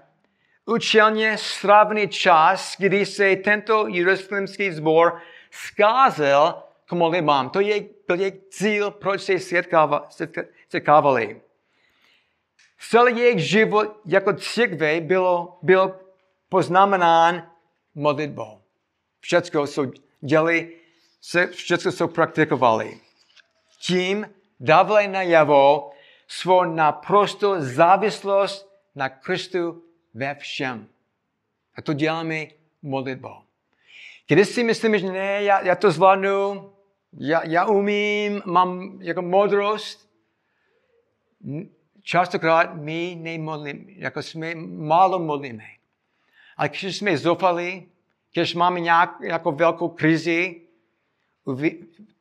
účelně 0.70 1.38
stravný 1.38 2.08
čas, 2.08 2.76
kdy 2.78 3.06
se 3.06 3.36
tento 3.36 3.88
jeruzalémský 3.88 4.72
sbor 4.72 5.22
skázel 5.52 6.64
k 6.86 6.92
modlitbám. 6.92 7.50
To 7.50 7.60
je, 7.60 7.86
byl 8.08 8.20
je 8.20 8.32
cíl, 8.50 8.92
proč 8.92 9.22
se 9.22 9.40
setkávali. 10.70 11.42
Celý 12.90 13.18
jejich 13.18 13.50
život 13.50 14.02
jako 14.06 14.34
církve 14.34 15.02
bylo, 15.02 15.58
byl 15.62 16.00
poznamenán 16.50 17.52
modlitbou. 17.96 18.62
Všechno, 19.20 19.68
co 19.68 19.92
dělali, 20.22 20.76
všechno, 21.52 21.92
co 21.92 22.08
praktikovali. 22.08 23.00
Tím 23.82 24.30
dávali 24.60 25.08
najevo 25.08 25.92
svou 26.28 26.64
naprosto 26.64 27.56
závislost 27.60 28.70
na 28.96 29.10
Kristu 29.10 29.89
ve 30.14 30.36
všem. 30.36 30.88
A 31.76 31.82
to 31.82 31.94
děláme 31.94 32.48
modlitbou. 32.82 33.36
Když 34.28 34.48
si 34.48 34.64
myslím, 34.64 35.00
že 35.00 35.12
ne, 35.12 35.44
já, 35.44 35.62
já 35.62 35.76
to 35.76 35.92
zvládnu, 35.92 36.72
já, 37.14 37.46
já 37.46 37.66
umím, 37.66 38.42
mám 38.46 39.00
jako 39.02 39.22
modrost, 39.22 40.10
častokrát 42.02 42.76
my 42.76 43.18
nemodlíme, 43.20 43.84
jako 43.88 44.22
jsme 44.22 44.56
málo 44.56 45.20
modlíme. 45.20 45.66
Ale 46.58 46.70
když 46.70 46.98
jsme 46.98 47.18
zoufali, 47.18 47.86
když 48.34 48.56
máme 48.56 48.80
nějak, 48.80 49.18
jako 49.22 49.52
velkou 49.52 49.90
krizi, 49.90 50.62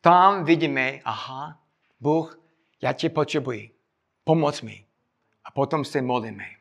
tam 0.00 0.44
vidíme, 0.44 1.00
aha, 1.04 1.60
Bůh, 2.00 2.40
já 2.82 2.92
tě 2.92 3.08
potřebuji, 3.08 3.70
pomoc 4.24 4.62
mi. 4.62 4.84
A 5.44 5.50
potom 5.50 5.84
se 5.84 6.02
modlíme. 6.02 6.57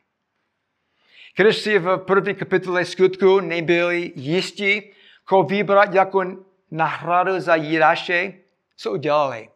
Si 1.38 1.80
v 1.80 1.98
první 1.98 2.36
kapitole 2.36 2.86
skutku 2.86 3.40
nebyli 3.40 4.12
jistí, 4.16 4.82
koho 5.26 5.44
vybrat 5.44 5.94
jako 5.94 6.24
nahradu 6.72 7.40
za 7.40 7.56
Jiráše, 7.56 8.34
co 8.78 8.92
udělali? 8.92 9.50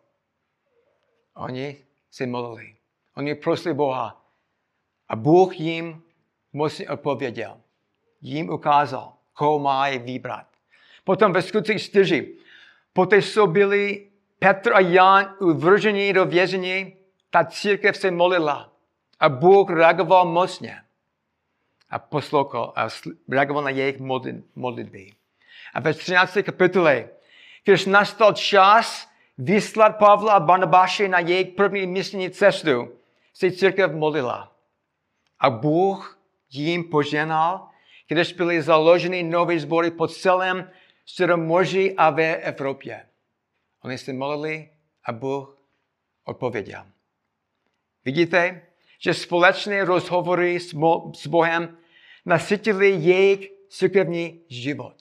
Oni 1.35 1.77
se 2.11 2.25
modlili. 2.25 2.75
Oni 3.17 3.35
prosili 3.35 3.73
Boha. 3.73 4.25
A 5.09 5.15
Bůh 5.15 5.59
jim 5.59 6.03
musí 6.53 6.87
odpověděl. 6.87 7.57
Jim 8.21 8.49
ukázal, 8.49 9.13
koho 9.33 9.59
mají 9.59 9.99
vybrat. 9.99 10.47
Potom 11.03 11.33
ve 11.33 11.41
skutcích 11.41 11.81
4. 11.83 12.35
Poté, 12.93 13.21
co 13.21 13.47
byli 13.47 14.07
Petr 14.39 14.73
a 14.73 14.79
Jan 14.79 15.35
uvržení 15.39 16.13
do 16.13 16.25
vězení, 16.25 16.95
ta 17.29 17.45
církev 17.45 17.97
se 17.97 18.11
molila. 18.11 18.73
A 19.19 19.29
Bůh 19.29 19.69
reagoval 19.69 20.25
mocně. 20.25 20.81
A 21.91 21.99
poslouchal 21.99 22.73
a 22.75 22.87
reagoval 23.29 23.63
na 23.63 23.69
jejich 23.69 23.99
modlitby. 24.55 25.11
A 25.73 25.79
ve 25.79 25.93
13. 25.93 26.37
kapitole, 26.43 27.09
když 27.63 27.85
nastal 27.85 28.33
čas 28.33 29.09
vyslat 29.37 29.97
Pavla 29.97 30.33
a 30.33 30.39
Barnabáše 30.39 31.07
na 31.07 31.19
jejich 31.19 31.47
první 31.47 31.87
misijní 31.87 32.29
cestu, 32.29 32.91
se 33.33 33.51
církev 33.51 33.91
modlila. 33.91 34.55
A 35.39 35.49
Bůh 35.49 36.19
jim 36.49 36.83
poženal, 36.83 37.67
když 38.07 38.33
byly 38.33 38.61
založeny 38.61 39.23
nové 39.23 39.59
sbory 39.59 39.91
po 39.91 40.07
celém 40.07 40.71
Středomoří 41.05 41.97
a 41.97 42.09
ve 42.09 42.35
Evropě. 42.35 43.05
Oni 43.83 43.97
se 43.97 44.13
modlili 44.13 44.69
a 45.05 45.11
Bůh 45.11 45.57
odpověděl. 46.23 46.85
Vidíte, 48.05 48.61
že 48.99 49.13
společné 49.13 49.85
rozhovory 49.85 50.59
s 51.13 51.27
Bohem 51.27 51.77
nasytili 52.25 52.89
jejich 52.89 53.51
církevní 53.69 54.41
život. 54.47 54.95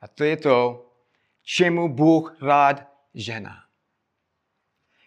A 0.00 0.08
to 0.08 0.24
je 0.24 0.36
to, 0.36 0.86
čemu 1.42 1.88
Bůh 1.88 2.36
rád 2.42 2.82
žena. 3.14 3.64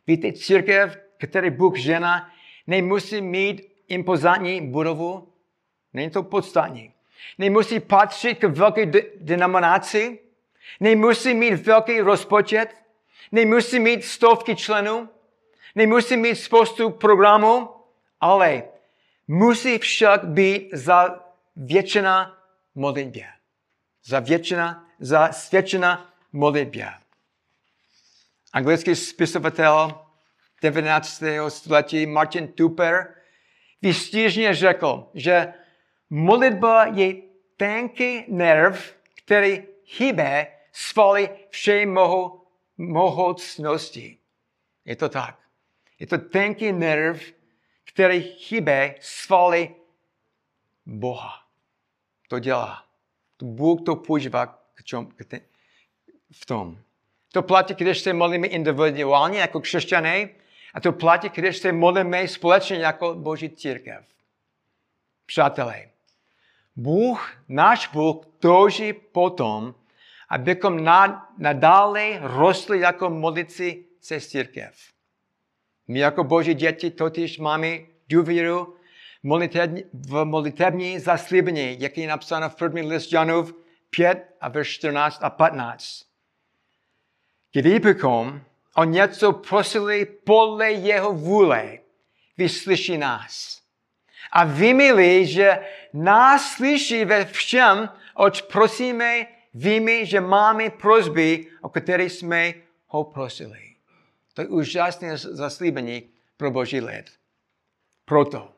Víte, 0.07 0.33
církev, 0.33 0.97
který 1.17 1.49
Bůh 1.49 1.77
žena, 1.77 2.31
nemusí 2.67 3.21
mít 3.21 3.61
impozantní 3.87 4.61
budovu, 4.61 5.33
není 5.93 6.09
to 6.09 6.23
podstatní. 6.23 6.93
Nemusí 7.37 7.79
patřit 7.79 8.35
k 8.35 8.43
velké 8.43 8.91
denominaci, 9.15 10.19
nemusí 10.79 11.33
mít 11.33 11.53
velký 11.53 11.99
rozpočet, 11.99 12.75
nemusí 13.31 13.79
mít 13.79 14.05
stovky 14.05 14.55
členů, 14.55 15.09
nemusí 15.75 16.17
mít 16.17 16.35
spoustu 16.35 16.89
programů, 16.89 17.69
ale 18.21 18.63
musí 19.27 19.77
však 19.77 20.23
být 20.23 20.69
za 20.73 21.25
většina 21.55 22.43
modlitbě. 22.75 23.27
Za 24.99 25.31
svědčena 25.31 26.13
modlitbě. 26.33 26.89
Anglický 28.53 28.95
spisovatel 28.95 30.05
19. 30.61 31.23
století 31.47 32.05
Martin 32.05 32.47
Tupper 32.47 33.13
výstižně 33.81 34.55
řekl, 34.55 35.09
že 35.13 35.53
modlitba 36.09 36.85
je 36.85 37.13
tenký 37.57 38.25
nerv, 38.27 38.95
který 39.15 39.63
hýbe 39.97 40.47
svaly 40.71 41.29
vše 41.49 41.85
moho, 41.85 42.45
mohoucnosti. 42.77 44.17
Je 44.85 44.95
to 44.95 45.09
tak. 45.09 45.39
Je 45.99 46.07
to 46.07 46.17
tenký 46.17 46.71
nerv, 46.71 47.21
který 47.87 48.35
hýbe 48.49 48.95
svaly 48.99 49.75
Boha. 50.85 51.43
To 52.27 52.39
dělá. 52.39 52.83
Bůh 53.41 53.81
to 53.85 53.95
používá 53.95 54.59
v 56.31 56.45
tom. 56.45 56.77
To 57.31 57.41
platí, 57.41 57.73
když 57.73 57.99
se 57.99 58.13
modlíme 58.13 58.47
individuálně 58.47 59.39
jako 59.39 59.59
křesťané, 59.59 60.29
a 60.73 60.79
to 60.79 60.91
platí, 60.91 61.29
když 61.29 61.57
se 61.57 61.71
modlíme 61.71 62.27
společně 62.27 62.77
jako 62.77 63.15
Boží 63.15 63.49
církev. 63.49 64.05
Přátelé, 65.25 65.89
Bůh, 66.75 67.31
náš 67.47 67.87
Bůh, 67.87 68.25
touží 68.39 68.93
potom, 68.93 69.75
abychom 70.29 70.83
nadále 71.37 72.19
rostli 72.21 72.79
jako 72.79 73.09
modlici 73.09 73.85
se 74.01 74.21
církev. 74.21 74.96
My 75.87 75.99
jako 75.99 76.23
Boží 76.23 76.53
děti 76.53 76.91
totiž 76.91 77.39
máme 77.39 77.77
důvěru 78.09 78.75
v 79.93 80.23
modlitební 80.23 80.99
zaslíbení, 80.99 81.81
jak 81.81 81.97
je 81.97 82.07
napsáno 82.07 82.49
v 82.49 82.55
první 82.55 82.81
list 82.81 83.13
Janův 83.13 83.53
5 83.89 84.35
a 84.41 84.49
verš 84.49 84.69
14 84.69 85.19
a 85.23 85.29
15. 85.29 86.05
Kdybychom 87.53 88.41
o 88.75 88.83
něco 88.83 89.33
prosili 89.33 90.05
podle 90.05 90.71
jeho 90.71 91.13
vůle, 91.13 91.79
vyslyší 92.37 92.97
nás. 92.97 93.61
A 94.31 94.43
víme 94.43 94.93
že 95.25 95.59
nás 95.93 96.51
slyší 96.51 97.05
ve 97.05 97.25
všem, 97.25 97.89
oč 98.15 98.41
prosíme, 98.41 99.27
víme, 99.53 100.05
že 100.05 100.21
máme 100.21 100.69
prosby, 100.69 101.47
o 101.61 101.69
které 101.69 102.03
jsme 102.03 102.53
ho 102.87 103.03
prosili. 103.03 103.66
To 104.37 104.41
je 104.41 104.47
úžasné 104.47 105.17
zaslíbení 105.17 106.13
pro 106.37 106.51
Boží 106.51 106.81
lid. 106.81 107.09
Proto 108.05 108.53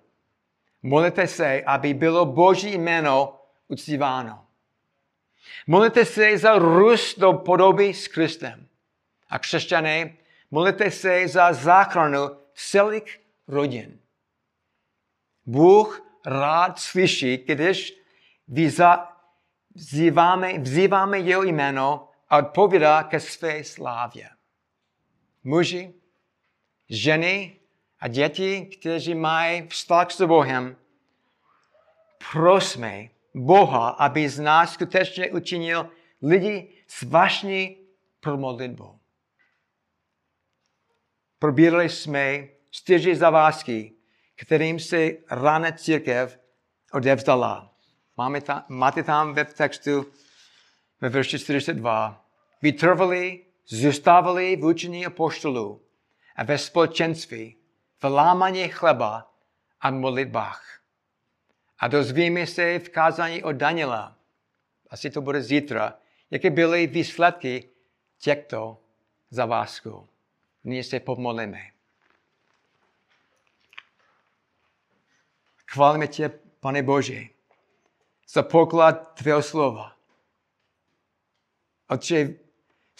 modlete 0.84 1.28
se, 1.28 1.64
aby 1.64 1.94
bylo 1.94 2.26
Boží 2.26 2.78
jméno 2.78 3.40
uctíváno. 3.68 4.46
Modlete 5.68 6.06
se 6.06 6.38
za 6.38 6.58
růst 6.58 7.20
do 7.20 7.34
podoby 7.34 7.94
s 7.94 8.08
Kristem. 8.08 8.68
A 9.30 9.40
křesťané, 9.40 10.18
modlete 10.52 10.92
se 10.92 11.28
za 11.28 11.54
záchranu 11.54 12.30
celých 12.54 13.22
rodin. 13.48 14.00
Bůh 15.46 16.02
rád 16.26 16.80
slyší, 16.80 17.38
když 17.38 17.94
vzýváme, 19.76 20.60
vzýváme 20.60 21.20
jeho 21.20 21.44
jméno 21.44 22.10
a 22.30 22.38
odpovídá 22.38 23.04
ke 23.04 23.20
své 23.20 23.64
slávě. 23.64 24.30
Muži, 25.44 25.94
ženy 26.90 27.60
a 28.00 28.08
děti, 28.08 28.66
kteří 28.66 29.16
mají 29.16 29.68
vztah 29.68 30.12
s 30.12 30.26
Bohem, 30.26 30.76
prosme 32.32 33.10
Boha, 33.36 33.90
aby 33.90 34.30
z 34.30 34.40
nás 34.40 34.74
skutečně 34.74 35.32
učinil 35.32 35.90
lidi 36.22 36.74
svašní 36.88 37.78
pro 38.20 38.38
modlitbu. 38.38 39.00
Probírali 41.40 41.90
jsme 41.90 42.48
čtyři 42.70 43.16
zavázky, 43.16 43.94
kterým 44.36 44.80
se 44.80 45.10
rána 45.30 45.72
církev 45.72 46.40
odevzdala. 46.94 47.74
Máme 48.18 48.42
ta, 48.42 48.66
máte 48.70 49.04
tam 49.04 49.34
ve 49.34 49.46
textu 49.46 50.06
ve 51.02 51.10
verši 51.10 51.40
42. 51.40 52.26
Vytrvali, 52.62 53.46
zůstávali 53.70 54.56
v 54.56 54.66
učení 54.66 55.06
apoštolů 55.06 55.82
a 56.36 56.44
ve 56.44 56.58
společenství, 56.58 57.58
v 58.02 58.04
lámaní 58.04 58.68
chleba 58.68 59.34
a 59.82 59.92
modlitbách. 59.92 60.82
A 61.80 61.88
dozvíme 61.88 62.48
se 62.48 62.80
v 62.80 62.90
kázání 62.90 63.44
od 63.44 63.52
Daniela, 63.52 64.18
asi 64.90 65.10
to 65.10 65.22
bude 65.22 65.42
zítra, 65.42 65.98
jaké 66.32 66.50
byly 66.50 66.88
výsledky 66.88 67.70
těchto 68.18 68.82
zavázků. 69.30 70.10
Nyní 70.64 70.84
se 70.84 71.00
pomolíme. 71.00 71.72
Chválíme 75.72 76.08
tě, 76.08 76.30
pane 76.60 76.84
Bože, 76.84 77.22
za 78.28 78.44
poklad 78.44 78.94
tvého 79.14 79.42
slova. 79.42 79.96
Otče, 81.90 82.36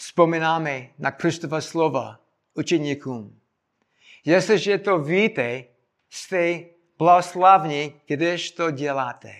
vzpomínáme 0.00 0.88
na 0.98 1.10
Kristova 1.10 1.60
slova 1.60 2.20
učeníkům. 2.54 3.40
Jestliže 4.24 4.78
to 4.78 4.98
víte, 4.98 5.64
jste 6.10 6.60
blahoslavní, 6.98 8.00
když 8.06 8.50
to 8.50 8.70
děláte. 8.70 9.34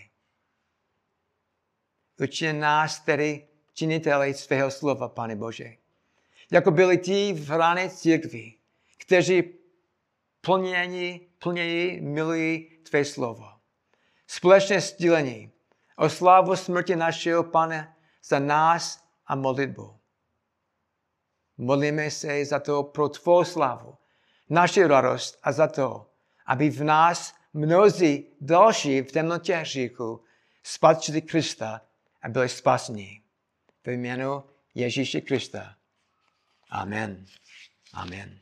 Uči 2.22 2.52
nás 2.52 3.00
tedy 3.00 3.48
činiteli 3.74 4.34
svého 4.34 4.70
slova, 4.70 5.08
Pane 5.08 5.36
Bože. 5.36 5.76
Jako 6.52 6.70
byli 6.70 6.98
ti 6.98 7.32
v 7.32 7.50
rané 7.50 7.90
církvi, 7.90 8.54
kteří 8.98 9.42
plnění, 10.40 11.20
plnějí, 11.38 12.00
milují 12.00 12.70
Tvé 12.90 13.04
slovo. 13.04 13.48
Společně 14.26 14.80
sdílení 14.80 15.52
o 15.96 16.08
slávu 16.08 16.56
smrti 16.56 16.96
našeho 16.96 17.44
Pane 17.44 17.96
za 18.24 18.38
nás 18.38 19.04
a 19.26 19.34
modlitbu. 19.34 19.99
Modlíme 21.60 22.10
se 22.10 22.44
za 22.44 22.60
to 22.60 22.82
pro 22.82 23.08
Tvou 23.08 23.44
slavu, 23.44 23.94
naši 24.48 24.84
radost 24.86 25.38
a 25.42 25.52
za 25.52 25.66
to, 25.66 26.10
aby 26.46 26.70
v 26.70 26.84
nás 26.84 27.34
mnozí 27.52 28.26
další 28.40 29.00
v 29.00 29.12
temnotě 29.12 29.56
hříchu 29.56 30.24
spatřili 30.62 31.22
Krista 31.22 31.80
a 32.22 32.28
byli 32.28 32.48
spaseni. 32.48 33.22
Ve 33.86 33.92
jménu 33.92 34.44
Ježíše 34.74 35.20
Krista. 35.20 35.74
Amen. 36.70 37.26
Amen. 37.92 38.40